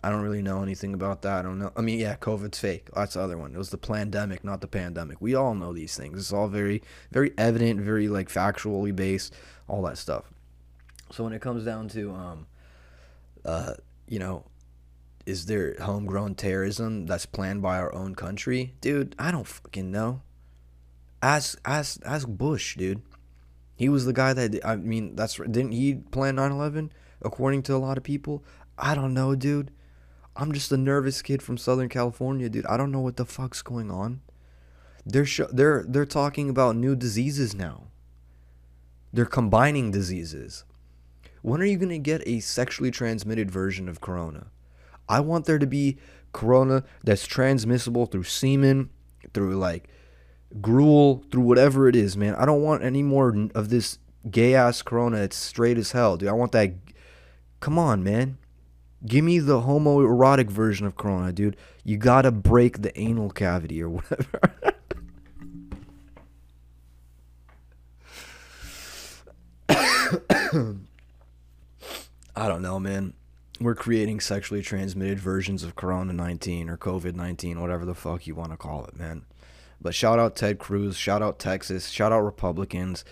I 0.02 0.10
don't 0.10 0.20
really 0.20 0.42
know 0.42 0.62
anything 0.62 0.92
about 0.92 1.22
that. 1.22 1.38
I 1.38 1.42
don't 1.42 1.58
know. 1.58 1.72
I 1.76 1.80
mean, 1.80 1.98
yeah, 1.98 2.16
COVID's 2.16 2.58
fake. 2.58 2.90
That's 2.94 3.14
the 3.14 3.22
other 3.22 3.38
one. 3.38 3.54
It 3.54 3.58
was 3.58 3.70
the 3.70 3.78
pandemic, 3.78 4.44
not 4.44 4.60
the 4.60 4.66
pandemic. 4.66 5.18
We 5.20 5.34
all 5.34 5.54
know 5.54 5.72
these 5.72 5.96
things. 5.96 6.18
It's 6.18 6.32
all 6.32 6.46
very, 6.46 6.82
very 7.10 7.32
evident, 7.38 7.80
very 7.80 8.08
like 8.08 8.28
factually 8.28 8.94
based, 8.94 9.32
all 9.66 9.80
that 9.82 9.96
stuff. 9.96 10.24
So 11.10 11.24
when 11.24 11.32
it 11.32 11.40
comes 11.40 11.64
down 11.64 11.88
to, 11.88 12.10
um, 12.12 12.46
uh, 13.46 13.74
you 14.06 14.18
know, 14.18 14.44
is 15.26 15.46
there 15.46 15.76
homegrown 15.80 16.34
terrorism 16.34 17.06
that's 17.06 17.26
planned 17.26 17.62
by 17.62 17.78
our 17.78 17.94
own 17.94 18.14
country? 18.14 18.74
Dude, 18.80 19.14
I 19.18 19.30
don't 19.30 19.46
fucking 19.46 19.90
know. 19.90 20.22
Ask 21.22 21.58
ask 21.64 22.00
ask 22.04 22.28
Bush, 22.28 22.76
dude. 22.76 23.02
He 23.76 23.88
was 23.88 24.04
the 24.04 24.12
guy 24.12 24.32
that 24.34 24.64
I 24.64 24.76
mean, 24.76 25.16
that's 25.16 25.36
didn't 25.36 25.72
he 25.72 25.94
plan 25.94 26.36
9/11 26.36 26.90
according 27.22 27.62
to 27.64 27.74
a 27.74 27.78
lot 27.78 27.96
of 27.96 28.04
people? 28.04 28.44
I 28.76 28.94
don't 28.94 29.14
know, 29.14 29.34
dude. 29.34 29.70
I'm 30.36 30.52
just 30.52 30.72
a 30.72 30.76
nervous 30.76 31.22
kid 31.22 31.42
from 31.42 31.56
Southern 31.56 31.88
California, 31.88 32.48
dude. 32.48 32.66
I 32.66 32.76
don't 32.76 32.92
know 32.92 33.00
what 33.00 33.16
the 33.16 33.24
fuck's 33.24 33.62
going 33.62 33.90
on. 33.90 34.20
They're 35.06 35.24
sh- 35.24 35.52
they're 35.52 35.84
they're 35.86 36.06
talking 36.06 36.50
about 36.50 36.76
new 36.76 36.96
diseases 36.96 37.54
now. 37.54 37.88
They're 39.12 39.26
combining 39.26 39.90
diseases. 39.90 40.64
When 41.42 41.60
are 41.60 41.66
you 41.66 41.76
going 41.76 41.90
to 41.90 41.98
get 41.98 42.26
a 42.26 42.40
sexually 42.40 42.90
transmitted 42.90 43.50
version 43.50 43.88
of 43.88 44.00
corona? 44.00 44.46
I 45.08 45.20
want 45.20 45.44
there 45.44 45.58
to 45.58 45.66
be 45.66 45.98
corona 46.32 46.84
that's 47.02 47.26
transmissible 47.26 48.06
through 48.06 48.24
semen, 48.24 48.90
through 49.32 49.56
like 49.56 49.88
gruel, 50.60 51.24
through 51.30 51.42
whatever 51.42 51.88
it 51.88 51.96
is, 51.96 52.16
man. 52.16 52.34
I 52.34 52.44
don't 52.44 52.62
want 52.62 52.82
any 52.82 53.02
more 53.02 53.48
of 53.54 53.70
this 53.70 53.98
gay 54.30 54.54
ass 54.54 54.82
corona. 54.82 55.18
It's 55.18 55.36
straight 55.36 55.78
as 55.78 55.92
hell, 55.92 56.16
dude. 56.16 56.28
I 56.28 56.32
want 56.32 56.52
that. 56.52 56.74
Come 57.60 57.78
on, 57.78 58.02
man. 58.02 58.38
Give 59.06 59.24
me 59.24 59.38
the 59.38 59.60
homoerotic 59.62 60.50
version 60.50 60.86
of 60.86 60.96
corona, 60.96 61.32
dude. 61.32 61.56
You 61.84 61.96
gotta 61.98 62.30
break 62.30 62.82
the 62.82 62.98
anal 62.98 63.30
cavity 63.30 63.82
or 63.82 63.90
whatever. 63.90 64.40
I 72.36 72.48
don't 72.48 72.62
know, 72.62 72.80
man 72.80 73.14
we're 73.64 73.74
creating 73.74 74.20
sexually 74.20 74.62
transmitted 74.62 75.18
versions 75.18 75.62
of 75.62 75.74
Corona 75.74 76.12
19 76.12 76.68
or 76.68 76.76
COVID 76.76 77.14
19, 77.14 77.60
whatever 77.60 77.84
the 77.84 77.94
fuck 77.94 78.26
you 78.26 78.34
want 78.34 78.50
to 78.50 78.56
call 78.56 78.84
it, 78.84 78.96
man. 78.96 79.24
But 79.80 79.94
shout 79.94 80.18
out 80.18 80.36
Ted 80.36 80.58
Cruz, 80.58 80.96
shout 80.96 81.22
out 81.22 81.38
Texas, 81.38 81.88
shout 81.88 82.12
out 82.12 82.20
Republicans, 82.20 83.04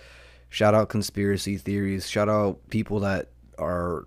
shout 0.49 0.75
out 0.75 0.91
conspiracy 0.91 1.57
theories, 1.57 2.09
shout 2.09 2.29
out 2.29 2.69
people 2.69 3.01
that 3.01 3.31
are 3.59 4.07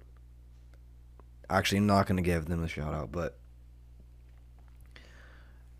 actually 1.49 1.79
I'm 1.79 1.87
not 1.87 2.05
going 2.05 2.17
to 2.17 2.23
give 2.23 2.45
them 2.45 2.63
a 2.63 2.67
shout 2.67 2.93
out, 2.93 3.11
but 3.11 3.37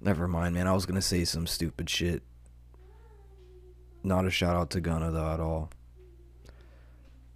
never 0.02 0.28
mind, 0.28 0.56
man. 0.56 0.68
I 0.68 0.74
was 0.74 0.86
going 0.86 0.96
to 0.96 1.02
say 1.02 1.26
some 1.26 1.48
stupid 1.48 1.90
shit. 1.90 2.24
Not 4.04 4.26
a 4.26 4.32
shout 4.32 4.56
out 4.56 4.70
to 4.72 4.82
Gunna 4.82 5.12
though 5.12 5.34
at 5.34 5.40
all. 5.40 5.70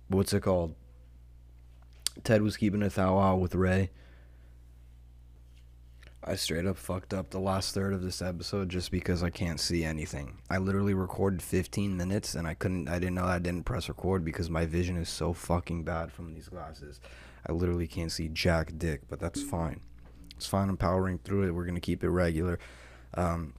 What's 0.08 0.34
it 0.34 0.42
called? 0.42 0.74
Ted 2.24 2.42
was 2.42 2.58
keeping 2.58 2.82
a 2.84 2.90
thou 2.90 3.16
wow 3.16 3.36
with 3.36 3.56
Ray. 3.56 3.92
I 6.24 6.36
straight 6.36 6.66
up 6.66 6.78
fucked 6.78 7.14
up 7.14 7.30
the 7.30 7.40
last 7.40 7.74
third 7.74 7.94
of 7.94 8.02
this 8.02 8.22
episode 8.22 8.70
just 8.70 8.92
because 8.92 9.24
I 9.24 9.30
can't 9.30 9.60
see 9.60 9.86
anything. 9.86 10.40
I 10.50 10.58
literally 10.58 10.94
recorded 10.94 11.42
15 11.42 11.96
minutes 11.96 12.36
and 12.36 12.46
I 12.46 12.54
couldn't, 12.54 12.90
I 12.90 13.00
didn't 13.00 13.16
know 13.16 13.26
I 13.26 13.40
didn't 13.40 13.64
press 13.64 13.88
record 13.88 14.26
because 14.26 14.50
my 14.50 14.66
vision 14.66 14.98
is 14.98 15.08
so 15.08 15.32
fucking 15.32 15.84
bad 15.84 16.12
from 16.12 16.34
these 16.34 16.50
glasses. 16.50 17.00
I 17.48 17.54
literally 17.54 17.88
can't 17.88 18.12
see 18.12 18.28
jack 18.28 18.74
dick, 18.78 19.04
but 19.10 19.20
that's 19.20 19.42
fine. 19.42 19.80
It's 20.36 20.46
fine. 20.46 20.70
I'm 20.70 20.78
powering 20.78 21.20
through 21.20 21.48
it. 21.48 21.52
We're 21.52 21.66
going 21.66 21.76
to 21.76 21.82
keep 21.82 22.04
it 22.04 22.10
regular. 22.10 22.60
Um, 23.14 23.54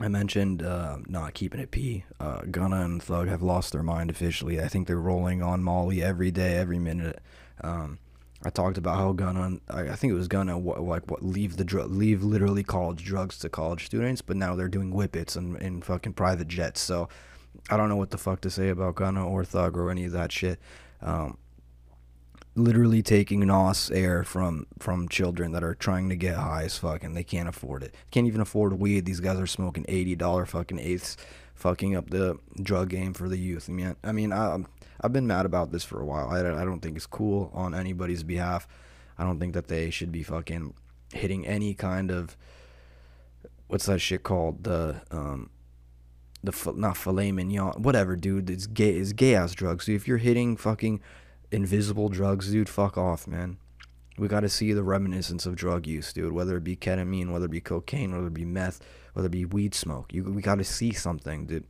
I 0.00 0.06
mentioned 0.08 0.62
uh, 0.62 0.98
not 1.08 1.34
keeping 1.34 1.60
it 1.60 1.72
P. 1.72 2.04
Uh, 2.20 2.42
Gunna 2.50 2.82
and 2.82 3.02
Thug 3.02 3.28
have 3.28 3.42
lost 3.42 3.72
their 3.72 3.82
mind 3.82 4.10
officially. 4.10 4.60
I 4.60 4.68
think 4.68 4.86
they're 4.86 4.96
rolling 4.96 5.42
on 5.42 5.62
Molly 5.62 6.02
every 6.02 6.30
day, 6.30 6.56
every 6.56 6.78
minute. 6.78 7.20
Um, 7.62 7.98
I 8.44 8.50
talked 8.50 8.78
about 8.78 8.96
how 8.96 9.12
Gunna, 9.12 9.58
I 9.68 9.96
think 9.96 10.12
it 10.12 10.16
was 10.16 10.28
Gunna, 10.28 10.56
what, 10.56 10.80
like 10.80 11.10
what 11.10 11.24
leave 11.24 11.56
the 11.56 11.64
drug, 11.64 11.90
leave 11.90 12.22
literally 12.22 12.62
college 12.62 13.04
drugs 13.04 13.36
to 13.40 13.48
college 13.48 13.86
students, 13.86 14.22
but 14.22 14.36
now 14.36 14.54
they're 14.54 14.68
doing 14.68 14.92
whippets 14.92 15.34
and 15.34 15.60
in 15.60 15.82
fucking 15.82 16.12
private 16.12 16.46
jets. 16.46 16.80
So 16.80 17.08
I 17.68 17.76
don't 17.76 17.88
know 17.88 17.96
what 17.96 18.10
the 18.10 18.18
fuck 18.18 18.40
to 18.42 18.50
say 18.50 18.68
about 18.68 18.94
Gunna 18.94 19.26
or 19.26 19.44
Thug 19.44 19.76
or 19.76 19.90
any 19.90 20.04
of 20.04 20.12
that 20.12 20.30
shit. 20.30 20.60
Um, 21.02 21.36
literally 22.54 23.02
taking 23.02 23.40
NOS 23.40 23.90
air 23.90 24.24
from 24.24 24.66
from 24.78 25.08
children 25.08 25.52
that 25.52 25.64
are 25.64 25.74
trying 25.74 26.08
to 26.08 26.16
get 26.16 26.36
high 26.36 26.64
as 26.64 26.76
fuck 26.76 27.04
and 27.04 27.16
they 27.16 27.24
can't 27.24 27.48
afford 27.48 27.82
it. 27.82 27.94
Can't 28.10 28.26
even 28.26 28.40
afford 28.40 28.78
weed. 28.78 29.04
These 29.04 29.20
guys 29.20 29.38
are 29.38 29.46
smoking 29.46 29.84
eighty 29.88 30.14
dollar 30.14 30.46
fucking 30.46 30.78
eighths, 30.78 31.16
fucking 31.58 31.96
up 31.96 32.10
the 32.10 32.38
drug 32.62 32.88
game 32.88 33.12
for 33.12 33.28
the 33.28 33.36
youth. 33.36 33.68
I 33.68 33.72
mean, 33.72 33.96
I 34.04 34.12
mean, 34.12 34.32
I, 34.32 34.58
I've 35.00 35.12
been 35.12 35.26
mad 35.26 35.44
about 35.44 35.72
this 35.72 35.84
for 35.84 36.00
a 36.00 36.06
while. 36.06 36.28
I, 36.28 36.38
I 36.40 36.64
don't 36.64 36.80
think 36.80 36.96
it's 36.96 37.06
cool 37.06 37.50
on 37.52 37.74
anybody's 37.74 38.22
behalf. 38.22 38.68
I 39.18 39.24
don't 39.24 39.40
think 39.40 39.54
that 39.54 39.66
they 39.66 39.90
should 39.90 40.12
be 40.12 40.22
fucking 40.22 40.74
hitting 41.12 41.46
any 41.46 41.74
kind 41.74 42.10
of 42.10 42.36
what's 43.66 43.86
that 43.86 43.98
shit 43.98 44.22
called 44.22 44.64
the 44.64 45.00
um 45.10 45.50
the 46.42 46.72
not 46.76 46.96
filet 46.96 47.32
mignon 47.32 47.72
whatever 47.82 48.14
dude 48.14 48.50
it's 48.50 48.66
gay 48.66 48.90
it's 48.90 49.12
gay 49.12 49.34
ass 49.34 49.52
drugs 49.52 49.86
so 49.86 49.92
if 49.92 50.06
you're 50.06 50.18
hitting 50.18 50.56
fucking 50.56 51.00
invisible 51.50 52.08
drugs 52.08 52.50
dude 52.50 52.68
fuck 52.68 52.98
off 52.98 53.26
man 53.26 53.56
we 54.18 54.28
got 54.28 54.40
to 54.40 54.48
see 54.48 54.72
the 54.72 54.82
reminiscence 54.82 55.46
of 55.46 55.56
drug 55.56 55.86
use 55.86 56.12
dude 56.12 56.32
whether 56.32 56.58
it 56.58 56.64
be 56.64 56.76
ketamine 56.76 57.32
whether 57.32 57.46
it 57.46 57.50
be 57.50 57.60
cocaine 57.60 58.12
whether 58.12 58.26
it 58.26 58.34
be 58.34 58.44
meth 58.44 58.80
whether 59.18 59.26
it 59.26 59.32
be 59.32 59.44
weed 59.44 59.74
smoke 59.74 60.12
you 60.14 60.22
we 60.24 60.40
got 60.40 60.58
to 60.58 60.64
see 60.64 60.92
something 60.92 61.46
dude 61.46 61.64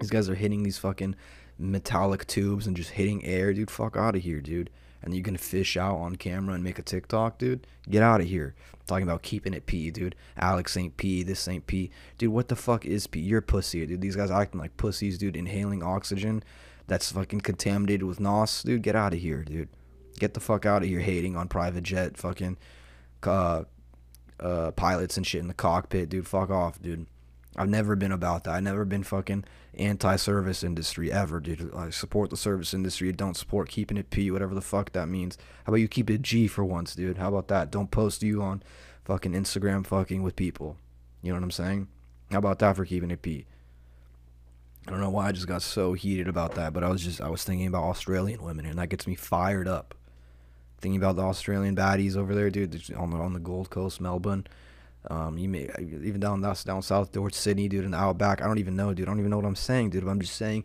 these 0.00 0.10
guys 0.10 0.28
are 0.28 0.34
hitting 0.34 0.62
these 0.62 0.78
fucking 0.78 1.14
metallic 1.58 2.26
tubes 2.26 2.66
and 2.66 2.76
just 2.76 2.90
hitting 2.90 3.24
air, 3.24 3.52
dude. 3.52 3.70
Fuck 3.70 3.96
out 3.96 4.16
of 4.16 4.22
here, 4.22 4.40
dude. 4.40 4.70
And 5.02 5.14
you 5.14 5.22
can 5.22 5.36
fish 5.36 5.76
out 5.76 5.96
on 5.96 6.16
camera 6.16 6.54
and 6.54 6.62
make 6.62 6.78
a 6.78 6.82
TikTok, 6.82 7.38
dude. 7.38 7.66
Get 7.90 8.02
out 8.02 8.20
of 8.20 8.28
here. 8.28 8.54
I'm 8.72 8.80
talking 8.86 9.02
about 9.02 9.22
keeping 9.22 9.52
it 9.52 9.66
P, 9.66 9.90
dude. 9.90 10.14
Alex 10.36 10.76
ain't 10.76 10.96
P. 10.96 11.22
This 11.24 11.48
ain't 11.48 11.66
P. 11.66 11.90
Dude, 12.18 12.32
what 12.32 12.48
the 12.48 12.56
fuck 12.56 12.86
is 12.86 13.08
P? 13.08 13.20
You're 13.20 13.40
pussy, 13.40 13.84
dude. 13.84 14.00
These 14.00 14.16
guys 14.16 14.30
acting 14.30 14.60
like 14.60 14.76
pussies, 14.76 15.18
dude. 15.18 15.36
Inhaling 15.36 15.82
oxygen 15.82 16.42
that's 16.86 17.10
fucking 17.10 17.40
contaminated 17.40 18.04
with 18.04 18.20
NOS, 18.20 18.62
dude. 18.62 18.82
Get 18.82 18.94
out 18.94 19.12
of 19.12 19.20
here, 19.20 19.42
dude. 19.42 19.68
Get 20.18 20.34
the 20.34 20.40
fuck 20.40 20.66
out 20.66 20.82
of 20.82 20.88
here 20.88 21.00
hating 21.00 21.36
on 21.36 21.48
private 21.48 21.82
jet 21.82 22.16
fucking 22.16 22.58
uh, 23.24 23.64
uh, 24.42 24.72
pilots 24.72 25.16
and 25.16 25.26
shit 25.26 25.40
in 25.40 25.48
the 25.48 25.54
cockpit, 25.54 26.08
dude. 26.08 26.26
Fuck 26.26 26.50
off, 26.50 26.80
dude. 26.82 27.06
I've 27.56 27.68
never 27.68 27.96
been 27.96 28.12
about 28.12 28.44
that. 28.44 28.54
I've 28.54 28.62
never 28.62 28.84
been 28.84 29.02
fucking 29.02 29.44
anti-service 29.74 30.64
industry 30.64 31.12
ever, 31.12 31.38
dude. 31.38 31.74
I 31.74 31.90
support 31.90 32.30
the 32.30 32.36
service 32.36 32.72
industry. 32.72 33.12
Don't 33.12 33.36
support 33.36 33.68
keeping 33.68 33.98
it 33.98 34.10
P, 34.10 34.30
whatever 34.30 34.54
the 34.54 34.62
fuck 34.62 34.92
that 34.92 35.08
means. 35.08 35.36
How 35.64 35.70
about 35.70 35.80
you 35.80 35.88
keep 35.88 36.08
it 36.08 36.22
G 36.22 36.46
for 36.46 36.64
once, 36.64 36.94
dude? 36.94 37.18
How 37.18 37.28
about 37.28 37.48
that? 37.48 37.70
Don't 37.70 37.90
post 37.90 38.22
you 38.22 38.42
on 38.42 38.62
fucking 39.04 39.32
Instagram 39.32 39.86
fucking 39.86 40.22
with 40.22 40.34
people. 40.34 40.76
You 41.22 41.30
know 41.30 41.36
what 41.36 41.44
I'm 41.44 41.50
saying? 41.50 41.88
How 42.30 42.38
about 42.38 42.58
that 42.60 42.76
for 42.76 42.86
keeping 42.86 43.10
it 43.10 43.22
P? 43.22 43.44
I 44.86 44.90
don't 44.90 45.00
know 45.00 45.10
why 45.10 45.28
I 45.28 45.32
just 45.32 45.46
got 45.46 45.62
so 45.62 45.92
heated 45.92 46.26
about 46.28 46.54
that, 46.56 46.72
but 46.72 46.82
I 46.82 46.88
was 46.88 47.04
just 47.04 47.20
I 47.20 47.28
was 47.28 47.44
thinking 47.44 47.66
about 47.66 47.84
Australian 47.84 48.42
women, 48.42 48.66
and 48.66 48.78
that 48.78 48.88
gets 48.88 49.06
me 49.06 49.14
fired 49.14 49.68
up. 49.68 49.94
Thinking 50.82 51.00
about 51.00 51.16
the 51.16 51.22
Australian 51.22 51.74
baddies 51.74 52.16
over 52.16 52.34
there, 52.34 52.50
dude, 52.50 52.92
on 52.94 53.10
the 53.10 53.16
on 53.16 53.32
the 53.32 53.40
Gold 53.40 53.70
Coast, 53.70 54.00
Melbourne. 54.00 54.46
Um, 55.08 55.38
you 55.38 55.48
may 55.48 55.68
even 55.80 56.20
down 56.20 56.40
that's 56.42 56.64
down 56.64 56.82
south 56.82 57.12
towards 57.12 57.36
Sydney, 57.36 57.68
dude, 57.68 57.84
in 57.84 57.92
the 57.92 57.96
outback. 57.96 58.42
I 58.42 58.46
don't 58.46 58.58
even 58.58 58.76
know, 58.76 58.92
dude. 58.92 59.08
I 59.08 59.10
don't 59.10 59.18
even 59.18 59.30
know 59.30 59.38
what 59.38 59.46
I'm 59.46 59.56
saying, 59.56 59.90
dude. 59.90 60.04
But 60.04 60.10
I'm 60.10 60.20
just 60.20 60.36
saying, 60.36 60.64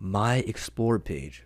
my 0.00 0.36
explore 0.36 0.98
page 0.98 1.44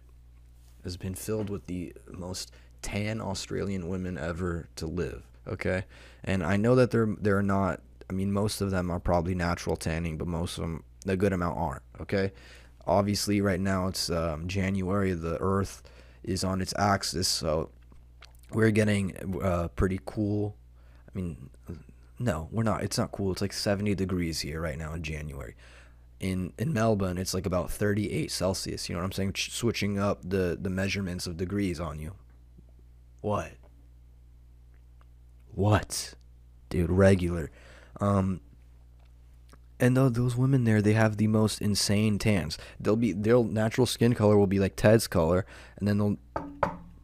has 0.85 0.97
been 0.97 1.15
filled 1.15 1.51
with 1.51 1.67
the 1.67 1.93
most 2.11 2.51
tan 2.81 3.21
Australian 3.21 3.89
women 3.89 4.17
ever 4.17 4.69
to 4.77 4.87
live. 4.87 5.25
Okay, 5.47 5.85
and 6.25 6.43
I 6.43 6.57
know 6.57 6.75
that 6.77 6.91
they're 6.91 7.15
they're 7.21 7.43
not 7.43 7.81
I 8.13 8.15
mean, 8.15 8.31
most 8.31 8.61
of 8.61 8.71
them 8.71 8.91
are 8.91 9.01
probably 9.01 9.35
natural 9.35 9.75
tanning, 9.75 10.19
but 10.19 10.29
most 10.29 10.59
of 10.59 10.63
them, 10.63 10.85
a 11.07 11.17
good 11.17 11.33
amount 11.33 11.57
aren't. 11.57 11.83
Okay. 12.03 12.33
Obviously, 12.87 13.41
right 13.41 13.59
now 13.59 13.87
it's 13.87 14.11
um, 14.11 14.47
January. 14.49 15.15
The 15.15 15.39
Earth 15.41 15.83
is 16.23 16.45
on 16.45 16.61
its 16.61 16.75
axis, 16.77 17.27
so 17.27 17.71
we're 18.55 18.71
getting 18.71 19.41
uh, 19.43 19.69
pretty 19.69 20.01
cool. 20.05 20.57
I 21.09 21.19
mean, 21.19 21.51
no, 22.19 22.49
we're 22.53 22.63
not. 22.63 22.83
It's 22.83 22.99
not 22.99 23.13
cool. 23.13 23.33
It's 23.33 23.43
like 23.43 23.53
70 23.53 23.95
degrees 23.95 24.41
here 24.41 24.61
right 24.61 24.79
now 24.79 24.93
in 24.95 25.03
January. 25.03 25.55
In 26.21 26.53
in 26.57 26.73
Melbourne, 26.73 27.19
it's 27.19 27.35
like 27.35 27.47
about 27.47 27.71
38 27.71 28.31
Celsius. 28.31 28.89
You 28.89 28.95
know 28.95 29.01
what 29.01 29.07
I'm 29.07 29.13
saying? 29.13 29.33
Ch- 29.33 29.51
switching 29.51 29.99
up 29.99 30.21
the 30.23 30.57
the 30.61 30.71
measurements 30.71 31.27
of 31.27 31.37
degrees 31.37 31.81
on 31.81 31.99
you. 31.99 32.15
What? 33.21 33.53
What? 35.53 36.15
Dude, 36.69 36.91
regular. 36.91 37.51
Um 38.01 38.41
and 39.81 39.97
though 39.97 40.09
those 40.09 40.37
women 40.37 40.63
there, 40.63 40.81
they 40.81 40.93
have 40.93 41.17
the 41.17 41.27
most 41.27 41.61
insane 41.61 42.21
tans. 42.21 42.57
They'll 42.79 42.95
be 42.95 43.13
their 43.13 43.43
natural 43.43 43.87
skin 43.87 44.15
color 44.15 44.39
will 44.39 44.47
be 44.47 44.61
like 44.61 44.77
Ted's 44.77 45.09
color, 45.09 45.45
and 45.77 45.89
then 45.89 45.99
they'll 45.99 46.19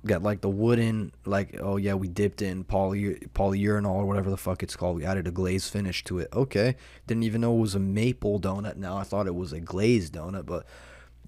get 0.09 0.23
like 0.23 0.41
the 0.41 0.49
wooden 0.49 1.13
like 1.25 1.59
oh 1.61 1.77
yeah 1.77 1.95
we 1.95 2.09
dipped 2.09 2.43
in 2.43 2.65
poly 2.65 3.15
polyurinol 3.35 3.95
or 3.95 4.07
whatever 4.07 4.31
the 4.31 4.37
fuck 4.37 4.63
it's 4.63 4.77
called. 4.77 4.97
We 4.97 5.05
added 5.05 5.27
a 5.29 5.31
glaze 5.31 5.69
finish 5.69 6.03
to 6.05 6.19
it. 6.19 6.29
Okay. 6.33 6.77
Didn't 7.07 7.23
even 7.23 7.41
know 7.41 7.55
it 7.55 7.61
was 7.61 7.75
a 7.75 7.81
maple 7.81 8.41
donut. 8.41 8.77
Now 8.77 8.97
i 8.97 9.05
thought 9.05 9.27
it 9.27 9.35
was 9.35 9.53
a 9.53 9.61
glazed 9.61 10.15
donut 10.15 10.47
but 10.47 10.67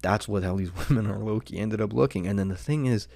that's 0.01 0.27
what 0.27 0.43
how 0.43 0.57
these 0.57 0.71
women 0.89 1.09
are 1.09 1.19
low-key 1.19 1.57
ended 1.57 1.79
up 1.79 1.93
looking. 1.93 2.27
And 2.27 2.37
then 2.37 2.49
the 2.49 2.57
thing 2.57 2.85
is 2.85 3.07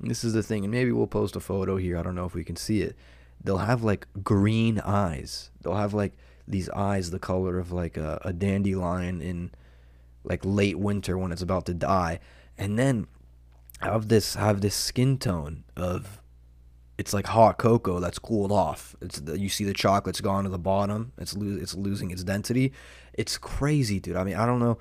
this 0.00 0.24
is 0.24 0.32
the 0.32 0.42
thing 0.42 0.64
and 0.64 0.72
maybe 0.72 0.90
we'll 0.90 1.06
post 1.06 1.36
a 1.36 1.40
photo 1.40 1.76
here. 1.76 1.96
I 1.96 2.02
don't 2.02 2.16
know 2.16 2.26
if 2.26 2.34
we 2.34 2.44
can 2.44 2.56
see 2.56 2.82
it. 2.82 2.96
They'll 3.42 3.58
have 3.58 3.82
like 3.84 4.06
green 4.22 4.80
eyes. 4.80 5.50
They'll 5.60 5.74
have 5.74 5.94
like 5.94 6.14
these 6.46 6.68
eyes 6.70 7.10
the 7.10 7.18
color 7.18 7.58
of 7.58 7.70
like 7.72 7.96
a, 7.96 8.20
a 8.24 8.32
dandelion 8.32 9.20
in 9.20 9.52
like 10.24 10.40
late 10.44 10.78
winter 10.78 11.18
when 11.18 11.32
it's 11.32 11.42
about 11.42 11.66
to 11.66 11.74
die. 11.74 12.20
And 12.58 12.78
then 12.78 13.06
have 13.82 14.08
this 14.08 14.34
have 14.34 14.60
this 14.60 14.74
skin 14.74 15.18
tone 15.18 15.64
of 15.76 16.20
it's 16.98 17.12
like 17.12 17.26
hot 17.26 17.58
cocoa 17.58 18.00
that's 18.00 18.18
cooled 18.18 18.52
off. 18.52 18.94
It's 19.00 19.18
the, 19.18 19.38
you 19.38 19.48
see 19.48 19.64
the 19.64 19.72
chocolate's 19.72 20.20
gone 20.20 20.44
to 20.44 20.50
the 20.50 20.58
bottom. 20.58 21.12
It's 21.18 21.36
lo- 21.36 21.58
it's 21.60 21.74
losing 21.74 22.10
its 22.10 22.22
density. 22.22 22.72
It's 23.14 23.38
crazy, 23.38 23.98
dude. 23.98 24.16
I 24.16 24.24
mean, 24.24 24.36
I 24.36 24.46
don't 24.46 24.60
know. 24.60 24.78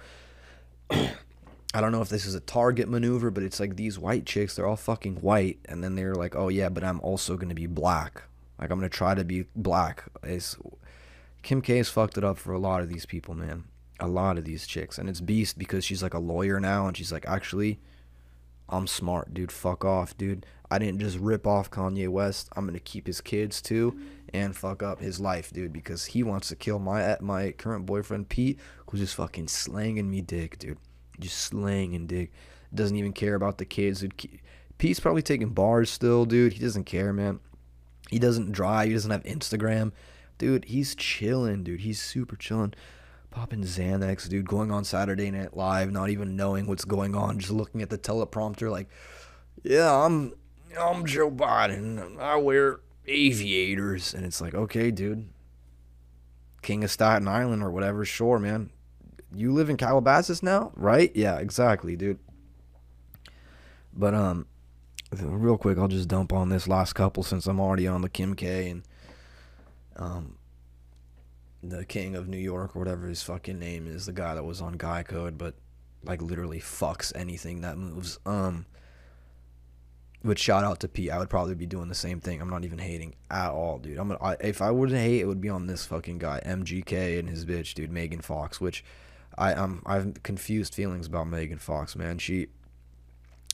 I 1.74 1.80
don't 1.80 1.94
know 1.94 2.02
if 2.02 2.10
this 2.10 2.26
is 2.26 2.36
a 2.36 2.42
target 2.42 2.90
maneuver, 2.90 3.32
but 3.32 3.44
it's 3.44 3.60
like 3.60 3.78
these 3.78 3.98
white 3.98 4.26
chicks, 4.26 4.56
they're 4.56 4.68
all 4.68 4.76
fucking 4.76 5.16
white, 5.16 5.60
and 5.66 5.82
then 5.82 5.96
they're 5.96 6.16
like, 6.16 6.36
oh 6.36 6.50
yeah, 6.50 6.68
but 6.68 6.84
I'm 6.84 7.00
also 7.00 7.38
gonna 7.38 7.56
be 7.56 7.68
black. 7.68 8.24
Like 8.60 8.70
I'm 8.70 8.78
gonna 8.78 8.90
try 8.90 9.16
to 9.16 9.24
be 9.24 9.46
black. 9.56 10.04
Kim 11.44 11.62
K 11.62 11.78
has 11.78 11.90
fucked 11.90 12.18
it 12.18 12.24
up 12.24 12.38
for 12.38 12.52
a 12.52 12.60
lot 12.60 12.82
of 12.82 12.90
these 12.90 13.06
people, 13.06 13.36
man. 13.36 13.64
A 14.00 14.08
lot 14.08 14.38
of 14.38 14.44
these 14.44 14.68
chicks, 14.68 14.98
and 14.98 15.08
it's 15.10 15.22
beast 15.22 15.58
because 15.58 15.86
she's 15.86 16.04
like 16.04 16.14
a 16.14 16.20
lawyer 16.20 16.60
now, 16.60 16.88
and 16.88 16.98
she's 16.98 17.12
like, 17.12 17.26
actually, 17.28 17.80
I'm 18.72 18.88
smart, 18.88 19.34
dude. 19.34 19.52
Fuck 19.52 19.84
off, 19.84 20.18
dude. 20.18 20.46
I 20.72 20.80
didn't 20.80 21.00
just 21.02 21.20
rip 21.20 21.46
off 21.46 21.70
Kanye 21.70 22.08
West. 22.08 22.50
I'm 22.56 22.66
gonna 22.66 22.80
keep 22.80 23.06
his 23.06 23.20
kids 23.20 23.62
too, 23.62 24.00
and 24.34 24.56
fuck 24.56 24.82
up 24.82 25.02
his 25.02 25.20
life, 25.20 25.52
dude, 25.52 25.74
because 25.74 26.06
he 26.06 26.24
wants 26.24 26.48
to 26.48 26.56
kill 26.56 26.80
my 26.80 27.04
uh, 27.04 27.18
my 27.20 27.52
current 27.52 27.86
boyfriend 27.86 28.30
Pete, 28.30 28.60
who's 28.88 29.02
just 29.02 29.16
fucking 29.16 29.50
slanging 29.50 30.10
me 30.10 30.22
dick, 30.22 30.58
dude. 30.58 30.78
Just 31.20 31.38
slanging 31.38 32.08
dick. 32.08 32.32
Doesn't 32.74 32.96
even 32.96 33.12
care 33.12 33.36
about 33.36 33.58
the 33.58 33.66
kids. 33.66 34.00
Dude. 34.00 34.40
Pete's 34.78 35.02
probably 35.02 35.22
taking 35.22 35.50
bars 35.50 35.90
still, 35.90 36.26
dude. 36.26 36.54
He 36.54 36.60
doesn't 36.60 36.86
care, 36.86 37.12
man. 37.12 37.42
He 38.10 38.18
doesn't 38.18 38.54
drive. 38.54 38.88
He 38.88 38.94
doesn't 38.94 39.12
have 39.12 39.24
Instagram, 39.24 39.92
dude. 40.38 40.66
He's 40.66 40.96
chilling, 40.96 41.64
dude. 41.64 41.82
He's 41.82 42.02
super 42.02 42.38
chilling 42.38 42.74
popping 43.32 43.64
Xanax, 43.64 44.30
dude, 44.30 44.48
going 44.48 44.72
on 44.72 44.84
Saturday 44.84 45.32
Night 45.32 45.58
Live, 45.58 45.92
not 45.92 46.10
even 46.10 46.36
knowing 46.36 46.68
what's 46.68 46.86
going 46.86 47.16
on, 47.16 47.40
just 47.40 47.52
looking 47.52 47.82
at 47.82 47.90
the 47.90 47.98
teleprompter 47.98 48.70
like, 48.70 48.88
yeah, 49.64 49.92
I'm 49.92 50.34
I'm 50.80 51.06
Joe 51.06 51.32
Biden. 51.32 52.20
I 52.20 52.36
wear 52.36 52.82
aviators, 53.08 54.14
and 54.14 54.26
it's 54.26 54.42
like, 54.42 54.54
okay, 54.54 54.92
dude, 54.92 55.30
King 56.62 56.84
of 56.84 56.92
Staten 56.92 57.28
Island 57.28 57.64
or 57.64 57.72
whatever. 57.72 58.06
Sure, 58.06 58.38
man. 58.38 58.70
You 59.34 59.54
live 59.54 59.70
in 59.70 59.78
Calabasas 59.78 60.44
now, 60.44 60.72
right? 60.76 61.12
Yeah, 61.16 61.38
exactly, 61.38 61.96
dude. 61.96 62.20
But 63.94 64.14
um, 64.14 64.46
real 65.12 65.58
quick, 65.58 65.78
I'll 65.78 65.88
just 65.88 66.08
dump 66.08 66.34
on 66.34 66.50
this 66.50 66.68
last 66.68 66.94
couple 66.94 67.24
since 67.24 67.48
I'm 67.48 67.60
already 67.60 67.88
on 67.88 68.02
the 68.02 68.10
Kim 68.10 68.36
K 68.36 68.70
and 68.70 68.84
um 69.98 70.38
the 71.64 71.86
king 71.86 72.16
of 72.16 72.28
New 72.28 72.38
York 72.38 72.76
or 72.76 72.80
whatever 72.80 73.08
his 73.08 73.24
fucking 73.24 73.60
name 73.60 73.88
is, 73.88 74.06
the 74.06 74.14
guy 74.14 74.36
that 74.36 74.44
was 74.44 74.62
on 74.62 74.74
Guy 74.74 75.04
Code, 75.04 75.38
but 75.38 75.56
like 76.04 76.22
literally 76.22 76.60
fucks 76.60 77.12
anything 77.16 77.62
that 77.62 77.78
moves. 77.78 78.20
Um, 78.26 78.66
but 80.24 80.40
shout 80.40 80.64
out 80.64 80.80
to 80.82 80.88
Pete. 80.88 81.12
I 81.12 81.20
would 81.20 81.30
probably 81.30 81.56
be 81.56 81.66
doing 81.66 81.88
the 81.88 81.96
same 81.96 82.20
thing. 82.20 82.42
I'm 82.42 82.50
not 82.50 82.66
even 82.66 82.80
hating 82.80 83.16
at 83.30 83.52
all, 83.52 83.78
dude. 83.78 83.98
I'm 83.98 84.08
gonna, 84.10 84.24
I, 84.24 84.38
if 84.40 84.62
I 84.62 84.72
wouldn't 84.72 84.98
hate, 84.98 85.22
it 85.22 85.26
would 85.26 85.42
be 85.42 85.50
on 85.50 85.68
this 85.68 85.86
fucking 85.86 86.20
guy, 86.20 86.42
MGK 86.46 87.20
and 87.20 87.30
his 87.30 87.46
bitch, 87.46 87.74
dude, 87.74 87.92
Megan 87.92 88.22
Fox. 88.22 88.60
Which 88.60 88.84
I 89.38 89.54
um 89.54 89.84
I've 89.86 90.22
confused 90.24 90.74
feelings 90.74 91.08
about 91.08 91.28
Megan 91.28 91.60
Fox, 91.60 91.96
man. 91.96 92.18
She 92.18 92.48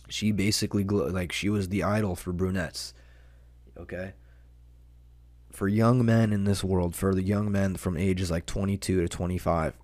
she 0.10 0.32
basically 0.32 0.84
like 0.86 1.32
she 1.32 1.50
was 1.50 1.70
the 1.70 1.84
idol 1.84 2.16
for 2.16 2.32
brunettes. 2.32 2.94
Okay 3.78 4.14
for 5.58 5.68
young 5.68 6.06
men 6.06 6.32
in 6.32 6.44
this 6.44 6.64
world, 6.64 6.96
for 6.96 7.16
the 7.16 7.24
young 7.24 7.52
men 7.52 7.76
from 7.76 7.98
ages 7.98 8.30
like 8.30 8.46
22 8.46 9.02
to 9.02 9.10
25, 9.10 9.76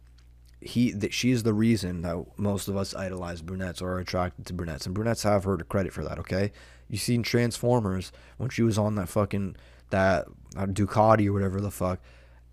he 0.62 0.92
that 0.92 1.16
she 1.16 1.32
is 1.32 1.42
the 1.42 1.54
reason 1.56 2.04
that 2.04 2.24
most 2.38 2.68
of 2.68 2.78
us 2.78 2.94
idolize 2.94 3.42
brunettes 3.42 3.82
or 3.82 3.94
are 3.94 4.00
attracted 4.00 4.46
to 4.46 4.54
brunettes, 4.54 4.86
and 4.86 4.94
brunettes 4.94 5.24
have 5.24 5.46
her 5.46 5.58
credit 5.58 5.92
for 5.92 6.04
that. 6.04 6.20
Okay, 6.20 6.52
you 6.90 7.00
seen 7.00 7.24
Transformers 7.24 8.12
when 8.38 8.52
she 8.52 8.62
was 8.62 8.78
on 8.78 8.94
that 8.94 9.10
fucking 9.10 9.56
that 9.90 10.28
uh, 10.56 10.68
Ducati 10.68 11.26
or 11.26 11.34
whatever 11.34 11.60
the 11.60 11.72
fuck, 11.72 12.00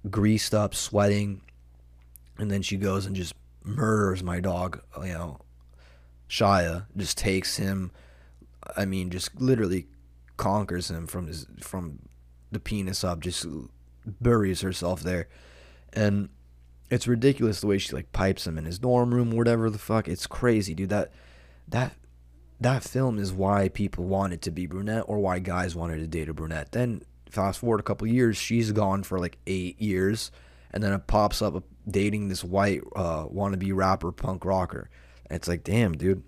greased 0.09 0.55
up, 0.55 0.75
sweating, 0.75 1.43
and 2.39 2.51
then 2.51 2.63
she 2.63 2.79
goes 2.79 3.05
and 3.05 3.15
just 3.15 3.35
murders 3.63 4.23
my 4.23 4.41
dog. 4.41 4.81
You 4.97 5.13
know, 5.13 5.41
Shia 6.27 6.87
just 6.97 7.19
takes 7.19 7.59
him. 7.59 7.91
I 8.79 8.87
mean, 8.87 9.11
just 9.11 9.39
literally 9.39 9.89
conquers 10.39 10.91
him 10.91 11.07
from 11.07 11.27
his 11.27 11.47
from 11.61 11.99
the 12.51 12.61
penis 12.61 13.05
up, 13.05 13.21
just 13.21 13.47
buries 14.05 14.61
herself 14.61 15.03
there. 15.03 15.29
And 15.93 16.29
it's 16.91 17.07
ridiculous 17.07 17.61
the 17.61 17.67
way 17.67 17.79
she 17.79 17.95
like 17.95 18.13
pipes 18.13 18.47
him 18.47 18.59
in 18.59 18.65
his 18.65 18.79
dorm 18.79 19.15
room, 19.15 19.31
whatever 19.31 19.71
the 19.71 19.79
fuck. 19.79 20.09
It's 20.09 20.27
crazy, 20.27 20.75
dude. 20.75 20.91
That 20.91 21.13
that 21.69 21.95
that 22.61 22.83
film 22.83 23.19
is 23.19 23.33
why 23.33 23.69
people 23.69 24.05
wanted 24.05 24.43
to 24.43 24.51
be 24.51 24.67
brunette 24.67 25.05
or 25.07 25.19
why 25.19 25.39
guys 25.39 25.75
wanted 25.75 25.99
to 25.99 26.07
date 26.07 26.29
a 26.29 26.35
brunette. 26.35 26.73
Then 26.73 27.03
fast 27.31 27.61
forward 27.61 27.81
a 27.81 27.85
couple 27.85 28.07
years, 28.07 28.37
she's 28.37 28.73
gone 28.73 29.03
for 29.03 29.19
like 29.19 29.39
eight 29.47 29.81
years, 29.81 30.31
and 30.73 30.83
then 30.83 30.93
it 30.93 31.07
pops 31.07 31.41
up 31.41 31.65
dating 31.89 32.29
this 32.29 32.45
white 32.45 32.83
uh, 32.95 33.27
wannabe 33.27 33.75
rapper 33.75 34.13
punk 34.13 34.45
rocker. 34.45 34.91
And 35.27 35.37
it's 35.37 35.49
like, 35.49 35.65
damn, 35.65 35.93
dude, 35.97 36.23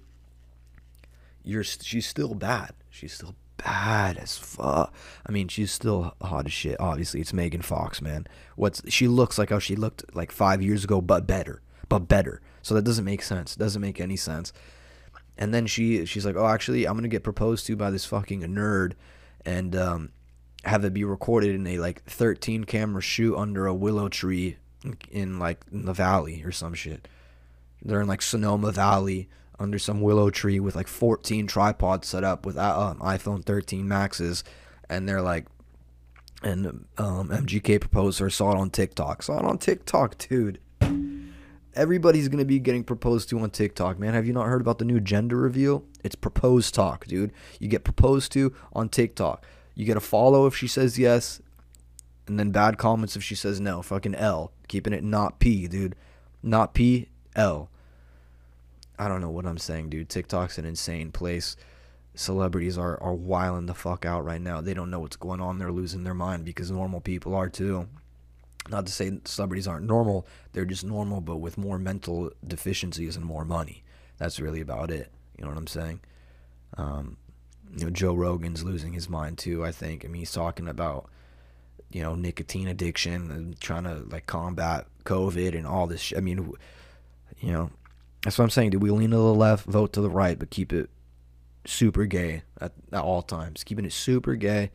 you're 1.42 1.64
she's 1.64 2.06
still 2.06 2.34
bad. 2.34 2.72
She's 2.88 3.12
still 3.12 3.34
bad 3.64 4.16
as 4.18 4.36
fuck. 4.36 4.92
I 5.26 5.32
mean, 5.32 5.48
she's 5.48 5.72
still 5.72 6.14
hot 6.20 6.46
as 6.46 6.52
shit. 6.52 6.80
Obviously, 6.80 7.20
it's 7.20 7.32
Megan 7.32 7.62
Fox, 7.62 8.00
man. 8.00 8.26
What's 8.56 8.82
she 8.88 9.08
looks 9.08 9.38
like 9.38 9.50
how 9.50 9.58
she 9.58 9.76
looked 9.76 10.14
like 10.14 10.32
five 10.32 10.62
years 10.62 10.84
ago, 10.84 11.00
but 11.00 11.26
better, 11.26 11.62
but 11.88 12.00
better. 12.00 12.40
So 12.62 12.74
that 12.74 12.84
doesn't 12.84 13.04
make 13.04 13.22
sense. 13.22 13.56
Doesn't 13.56 13.82
make 13.82 14.00
any 14.00 14.16
sense. 14.16 14.52
And 15.38 15.52
then 15.52 15.66
she 15.66 16.04
she's 16.06 16.26
like, 16.26 16.36
oh, 16.36 16.46
actually, 16.46 16.86
I'm 16.86 16.96
gonna 16.96 17.08
get 17.08 17.22
proposed 17.22 17.66
to 17.66 17.76
by 17.76 17.90
this 17.90 18.04
fucking 18.04 18.42
nerd, 18.42 18.92
and 19.44 19.74
um, 19.74 20.10
have 20.64 20.84
it 20.84 20.94
be 20.94 21.04
recorded 21.04 21.54
in 21.54 21.66
a 21.66 21.78
like 21.78 22.04
13 22.04 22.64
camera 22.64 23.02
shoot 23.02 23.36
under 23.36 23.66
a 23.66 23.74
willow 23.74 24.08
tree 24.08 24.56
in, 24.84 24.96
in 25.10 25.38
like 25.38 25.64
in 25.72 25.84
the 25.86 25.92
valley 25.92 26.42
or 26.44 26.52
some 26.52 26.74
shit. 26.74 27.08
They're 27.84 28.00
in 28.00 28.08
like 28.08 28.22
Sonoma 28.22 28.70
Valley 28.70 29.28
under 29.62 29.78
some 29.78 30.00
willow 30.00 30.30
tree 30.30 30.60
with 30.60 30.74
like 30.74 30.88
14 30.88 31.46
tripods 31.46 32.08
set 32.08 32.24
up 32.24 32.44
with 32.44 32.56
uh, 32.56 32.90
um, 32.90 32.98
iPhone 32.98 33.44
13 33.44 33.86
Maxes, 33.86 34.44
and 34.88 35.08
they're 35.08 35.22
like, 35.22 35.46
and 36.42 36.66
um, 36.98 37.28
MGK 37.28 37.80
proposed 37.80 38.18
her, 38.18 38.28
saw 38.28 38.52
it 38.52 38.58
on 38.58 38.70
TikTok, 38.70 39.22
saw 39.22 39.38
it 39.38 39.44
on 39.44 39.58
TikTok, 39.58 40.18
dude. 40.18 40.58
Everybody's 41.74 42.28
gonna 42.28 42.44
be 42.44 42.58
getting 42.58 42.84
proposed 42.84 43.30
to 43.30 43.38
on 43.38 43.50
TikTok, 43.50 43.98
man. 43.98 44.12
Have 44.12 44.26
you 44.26 44.32
not 44.32 44.48
heard 44.48 44.60
about 44.60 44.78
the 44.78 44.84
new 44.84 45.00
gender 45.00 45.36
reveal? 45.36 45.84
It's 46.04 46.16
proposed 46.16 46.74
talk, 46.74 47.06
dude. 47.06 47.32
You 47.60 47.68
get 47.68 47.84
proposed 47.84 48.32
to 48.32 48.52
on 48.74 48.88
TikTok. 48.88 49.46
You 49.74 49.86
get 49.86 49.96
a 49.96 50.00
follow 50.00 50.46
if 50.46 50.54
she 50.54 50.66
says 50.66 50.98
yes, 50.98 51.40
and 52.26 52.38
then 52.38 52.50
bad 52.50 52.76
comments 52.76 53.16
if 53.16 53.22
she 53.22 53.34
says 53.34 53.60
no. 53.60 53.80
Fucking 53.80 54.14
L. 54.14 54.52
Keeping 54.68 54.92
it 54.92 55.04
not 55.04 55.38
P, 55.38 55.66
dude. 55.66 55.96
Not 56.42 56.74
P, 56.74 57.08
L. 57.36 57.70
I 58.98 59.08
don't 59.08 59.20
know 59.20 59.30
what 59.30 59.46
I'm 59.46 59.58
saying, 59.58 59.90
dude. 59.90 60.08
TikTok's 60.08 60.58
an 60.58 60.64
insane 60.64 61.12
place. 61.12 61.56
Celebrities 62.14 62.76
are 62.76 63.02
are 63.02 63.14
wiling 63.14 63.66
the 63.66 63.74
fuck 63.74 64.04
out 64.04 64.24
right 64.24 64.40
now. 64.40 64.60
They 64.60 64.74
don't 64.74 64.90
know 64.90 65.00
what's 65.00 65.16
going 65.16 65.40
on. 65.40 65.58
They're 65.58 65.72
losing 65.72 66.04
their 66.04 66.14
mind 66.14 66.44
because 66.44 66.70
normal 66.70 67.00
people 67.00 67.34
are 67.34 67.48
too. 67.48 67.88
not 68.68 68.86
to 68.86 68.92
say 68.92 69.18
celebrities 69.24 69.66
aren't 69.66 69.86
normal, 69.86 70.26
they're 70.52 70.64
just 70.64 70.84
normal, 70.84 71.20
but 71.20 71.38
with 71.38 71.58
more 71.58 71.78
mental 71.78 72.30
deficiencies 72.46 73.16
and 73.16 73.24
more 73.24 73.44
money. 73.44 73.82
That's 74.18 74.38
really 74.38 74.60
about 74.60 74.90
it. 74.90 75.10
You 75.36 75.44
know 75.44 75.50
what 75.50 75.58
I'm 75.58 75.66
saying? 75.66 76.00
Um, 76.76 77.16
you 77.76 77.84
know, 77.84 77.90
Joe 77.90 78.14
Rogan's 78.14 78.62
losing 78.62 78.92
his 78.92 79.08
mind 79.08 79.38
too. 79.38 79.64
I 79.64 79.72
think. 79.72 80.04
I 80.04 80.08
mean, 80.08 80.20
he's 80.20 80.32
talking 80.32 80.68
about 80.68 81.10
you 81.90 82.02
know 82.02 82.14
nicotine 82.14 82.68
addiction 82.68 83.30
and 83.30 83.58
trying 83.60 83.84
to 83.84 84.04
like 84.10 84.26
combat 84.26 84.86
COVID 85.04 85.56
and 85.56 85.66
all 85.66 85.86
this. 85.86 86.00
Sh- 86.02 86.14
I 86.16 86.20
mean, 86.20 86.52
you 87.40 87.52
know, 87.52 87.70
that's 88.24 88.38
what 88.38 88.44
I'm 88.44 88.50
saying. 88.50 88.70
Do 88.70 88.78
we 88.78 88.90
lean 88.90 89.10
to 89.10 89.16
the 89.16 89.34
left, 89.34 89.66
vote 89.66 89.92
to 89.94 90.00
the 90.00 90.10
right, 90.10 90.38
but 90.38 90.50
keep 90.50 90.72
it 90.72 90.90
super 91.64 92.04
gay 92.06 92.42
at, 92.60 92.72
at 92.92 93.02
all 93.02 93.22
times? 93.22 93.64
Keeping 93.64 93.84
it 93.84 93.92
super 93.92 94.34
gay, 94.34 94.70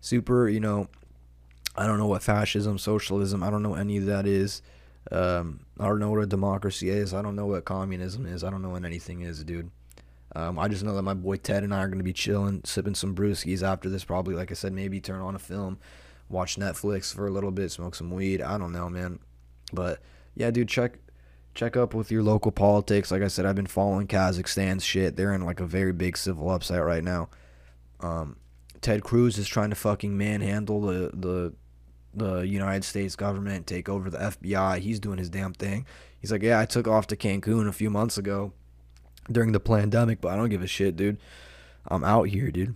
super. 0.00 0.48
You 0.48 0.60
know, 0.60 0.88
I 1.76 1.86
don't 1.86 1.98
know 1.98 2.06
what 2.06 2.22
fascism, 2.22 2.78
socialism. 2.78 3.42
I 3.42 3.50
don't 3.50 3.62
know 3.62 3.74
any 3.74 3.96
of 3.96 4.06
that 4.06 4.26
is. 4.26 4.62
Um, 5.10 5.60
I 5.78 5.86
don't 5.86 5.98
know 5.98 6.10
what 6.10 6.22
a 6.22 6.26
democracy 6.26 6.90
is. 6.90 7.14
I 7.14 7.22
don't 7.22 7.36
know 7.36 7.46
what 7.46 7.64
communism 7.64 8.26
is. 8.26 8.44
I 8.44 8.50
don't 8.50 8.62
know 8.62 8.68
what 8.68 8.84
anything 8.84 9.22
is, 9.22 9.42
dude. 9.44 9.70
Um, 10.36 10.58
I 10.58 10.68
just 10.68 10.84
know 10.84 10.94
that 10.94 11.02
my 11.02 11.14
boy 11.14 11.36
Ted 11.36 11.64
and 11.64 11.74
I 11.74 11.78
are 11.78 11.88
gonna 11.88 12.04
be 12.04 12.12
chilling, 12.12 12.60
sipping 12.64 12.94
some 12.94 13.16
brewskis 13.16 13.62
after 13.62 13.88
this. 13.88 14.04
Probably, 14.04 14.34
like 14.34 14.50
I 14.50 14.54
said, 14.54 14.72
maybe 14.72 15.00
turn 15.00 15.20
on 15.20 15.34
a 15.34 15.40
film, 15.40 15.78
watch 16.28 16.56
Netflix 16.56 17.14
for 17.14 17.26
a 17.26 17.30
little 17.30 17.50
bit, 17.50 17.72
smoke 17.72 17.94
some 17.94 18.10
weed. 18.10 18.42
I 18.42 18.58
don't 18.58 18.72
know, 18.72 18.88
man. 18.90 19.18
But 19.72 20.00
yeah, 20.34 20.50
dude, 20.50 20.68
check 20.68 20.98
check 21.54 21.76
up 21.76 21.94
with 21.94 22.10
your 22.10 22.22
local 22.22 22.52
politics. 22.52 23.10
Like 23.10 23.22
I 23.22 23.28
said, 23.28 23.46
I've 23.46 23.56
been 23.56 23.66
following 23.66 24.06
Kazakhstan's 24.06 24.84
shit. 24.84 25.16
They're 25.16 25.32
in 25.32 25.44
like 25.44 25.60
a 25.60 25.66
very 25.66 25.92
big 25.92 26.16
civil 26.16 26.50
upset 26.50 26.84
right 26.84 27.04
now. 27.04 27.28
Um, 28.00 28.36
Ted 28.80 29.02
Cruz 29.02 29.38
is 29.38 29.48
trying 29.48 29.70
to 29.70 29.76
fucking 29.76 30.16
manhandle 30.16 30.80
the 30.80 31.10
the 31.14 31.52
the 32.12 32.40
United 32.40 32.84
States 32.84 33.14
government, 33.14 33.66
take 33.66 33.88
over 33.88 34.10
the 34.10 34.18
FBI. 34.18 34.78
He's 34.80 34.98
doing 34.98 35.18
his 35.18 35.30
damn 35.30 35.52
thing. 35.52 35.86
He's 36.20 36.32
like, 36.32 36.42
yeah, 36.42 36.58
I 36.58 36.66
took 36.66 36.88
off 36.88 37.06
to 37.08 37.16
Cancun 37.16 37.68
a 37.68 37.72
few 37.72 37.88
months 37.88 38.18
ago 38.18 38.52
during 39.30 39.52
the 39.52 39.60
pandemic, 39.60 40.20
but 40.20 40.32
I 40.32 40.36
don't 40.36 40.48
give 40.48 40.62
a 40.62 40.66
shit, 40.66 40.96
dude. 40.96 41.18
I'm 41.86 42.04
out 42.04 42.28
here, 42.28 42.50
dude. 42.50 42.74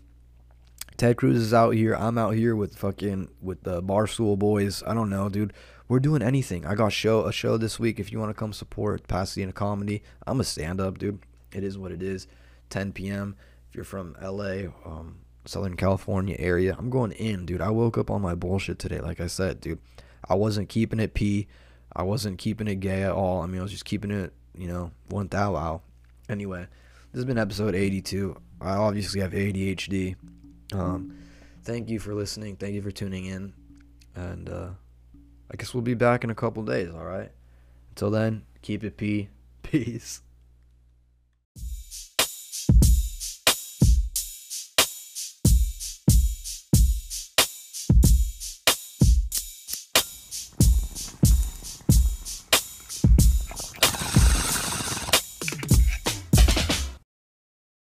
Ted 0.96 1.16
Cruz 1.16 1.36
is 1.36 1.52
out 1.52 1.70
here. 1.70 1.94
I'm 1.94 2.16
out 2.16 2.34
here 2.34 2.54
with 2.54 2.76
fucking 2.76 3.28
with 3.42 3.62
the 3.64 3.82
Barstool 3.82 4.38
boys. 4.38 4.82
I 4.86 4.94
don't 4.94 5.10
know, 5.10 5.28
dude. 5.28 5.52
We're 5.86 6.00
doing 6.00 6.22
anything. 6.22 6.64
I 6.64 6.74
got 6.74 6.92
show 6.92 7.26
a 7.26 7.32
show 7.32 7.56
this 7.56 7.78
week. 7.78 8.00
If 8.00 8.10
you 8.10 8.18
want 8.18 8.30
to 8.30 8.38
come 8.38 8.52
support 8.52 9.06
Pasadena 9.06 9.52
comedy, 9.52 10.02
I'm 10.26 10.40
a 10.40 10.44
stand 10.44 10.80
up, 10.80 10.98
dude. 10.98 11.20
It 11.52 11.62
is 11.62 11.76
what 11.76 11.92
it 11.92 12.02
is. 12.02 12.26
10 12.70 12.92
p.m. 12.92 13.36
If 13.68 13.74
you're 13.74 13.84
from 13.84 14.16
LA, 14.20 14.68
um, 14.84 15.18
Southern 15.44 15.76
California 15.76 16.36
area, 16.38 16.74
I'm 16.78 16.88
going 16.88 17.12
in, 17.12 17.44
dude. 17.44 17.60
I 17.60 17.70
woke 17.70 17.98
up 17.98 18.10
on 18.10 18.22
my 18.22 18.34
bullshit 18.34 18.78
today. 18.78 19.00
Like 19.00 19.20
I 19.20 19.26
said, 19.26 19.60
dude, 19.60 19.78
I 20.28 20.34
wasn't 20.34 20.68
keeping 20.68 21.00
it 21.00 21.12
p. 21.12 21.48
I 21.94 22.02
wasn't 22.02 22.38
keeping 22.38 22.66
it 22.66 22.76
gay 22.76 23.02
at 23.02 23.12
all. 23.12 23.42
I 23.42 23.46
mean, 23.46 23.60
I 23.60 23.62
was 23.62 23.70
just 23.70 23.84
keeping 23.84 24.10
it, 24.10 24.32
you 24.56 24.66
know, 24.66 24.90
one 25.10 25.28
thou. 25.28 25.82
Anyway, 26.28 26.66
this 27.12 27.18
has 27.18 27.24
been 27.24 27.38
episode 27.38 27.74
82. 27.74 28.36
I 28.60 28.76
obviously 28.76 29.20
have 29.20 29.32
ADHD. 29.32 30.16
Um, 30.72 31.16
thank 31.62 31.90
you 31.90 32.00
for 32.00 32.14
listening. 32.14 32.56
Thank 32.56 32.74
you 32.74 32.82
for 32.82 32.90
tuning 32.90 33.26
in. 33.26 33.52
And 34.16 34.48
uh, 34.48 34.68
I 35.50 35.56
guess 35.56 35.74
we'll 35.74 35.82
be 35.82 35.94
back 35.94 36.24
in 36.24 36.30
a 36.30 36.34
couple 36.34 36.62
days, 36.62 36.90
all 36.90 37.04
right? 37.04 37.30
Until 37.90 38.10
then, 38.10 38.44
keep 38.62 38.82
it 38.82 38.96
P. 38.96 39.28
Peace. 39.62 40.22